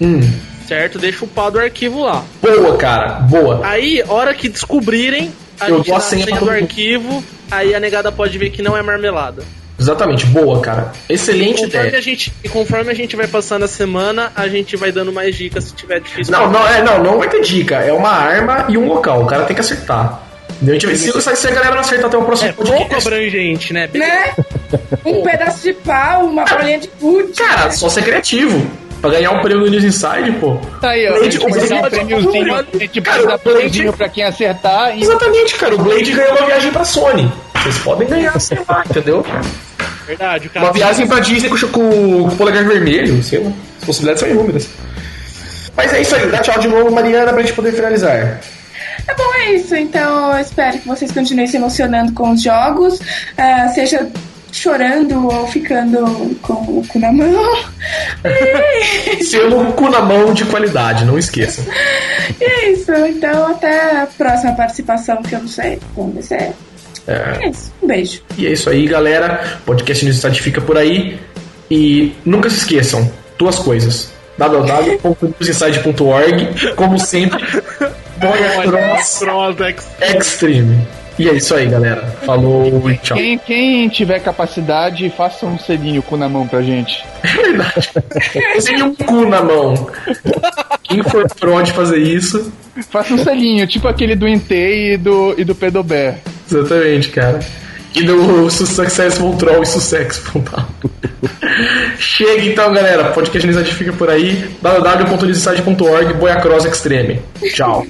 [0.00, 0.20] Hum,
[0.66, 0.98] certo?
[0.98, 2.22] Deixa upado o arquivo lá.
[2.42, 3.60] boa, cara, boa.
[3.64, 6.54] Aí, hora que descobrirem, a Eu gente dou a a senha senha do mundo.
[6.54, 9.42] arquivo, aí a negada pode ver que não é marmelada.
[9.86, 10.90] Exatamente, boa, cara.
[11.08, 11.98] Excelente Conforme ideia.
[11.98, 15.36] a, gente, e conforme a gente vai passando a semana, a gente vai dando mais
[15.36, 16.32] dicas se tiver difícil.
[16.32, 17.76] Não, não, é, não, não vai ter dica.
[17.76, 19.22] É uma arma e um local.
[19.22, 20.22] O cara tem que acertar.
[20.56, 20.72] Entendeu?
[20.74, 23.06] A gente vai- Se, se a galera não acertar até o próximo É pouco podcast.
[23.08, 23.88] abrangente, né?
[23.94, 24.34] Né?
[25.04, 27.32] Um pedaço de pau, uma bolinha de gude.
[27.34, 28.68] Cara, só ser criativo.
[29.00, 30.56] Pra ganhar um prêmio do News Inside, pô.
[30.80, 31.18] Tá aí, ó.
[31.18, 32.54] Blade- o um Blade- prêmiozinho.
[32.54, 34.96] A gente Cara, prêmiozinho pra quem acertar.
[34.98, 35.74] E Exatamente, cara.
[35.74, 37.30] O Blade ganhou uma viagem pra Sony.
[37.62, 39.24] Vocês podem ganhar, sei lá, entendeu?
[40.06, 40.66] Verdade, o cara.
[40.66, 43.50] Uma viagem pra Disney com, com, com o polegar vermelho, sei lá.
[43.78, 44.68] As possibilidades são inúmeras.
[45.76, 46.30] Mas é isso aí.
[46.30, 48.40] Dá tchau de novo, Mariana, pra gente poder finalizar.
[49.04, 49.74] Tá bom, é isso.
[49.74, 52.98] Então, eu espero que vocês continuem se emocionando com os jogos,
[53.36, 54.08] ah, seja
[54.52, 57.64] chorando ou ficando com o cu na mão.
[59.22, 61.64] Selo cu na mão de qualidade, não esqueçam.
[62.40, 62.92] E é isso.
[62.92, 66.34] Então, até a próxima participação, que eu não sei quando vai ser.
[66.36, 66.52] É.
[67.06, 67.72] É isso.
[67.82, 68.20] Um beijo.
[68.36, 69.58] E é isso aí, galera.
[69.62, 71.18] O podcast News Inside fica por aí.
[71.70, 74.12] E nunca se esqueçam, duas coisas.
[74.38, 77.42] www.newsinside.org Como sempre,
[78.64, 79.22] Cross
[79.60, 79.86] X.
[80.00, 80.86] Extreme.
[81.18, 82.02] E é isso aí, galera.
[82.26, 83.16] Falou e tchau.
[83.16, 87.02] quem, quem tiver capacidade, faça um selinho cu na mão pra gente.
[87.22, 87.90] É verdade.
[88.60, 89.88] Sem um cu na mão.
[90.82, 92.52] Quem for pró de fazer isso,
[92.90, 96.18] Faça um selinho, tipo aquele do Intei e do, e do Pedobé.
[96.50, 97.40] Exatamente, cara.
[97.94, 100.66] E do Successful Troll e Successful tá?
[101.98, 103.10] Chega então, galera.
[103.12, 104.56] Podcast Nizade fica por aí.
[104.60, 107.22] www.nizade.org Boiacross Extreme.
[107.54, 107.86] Tchau.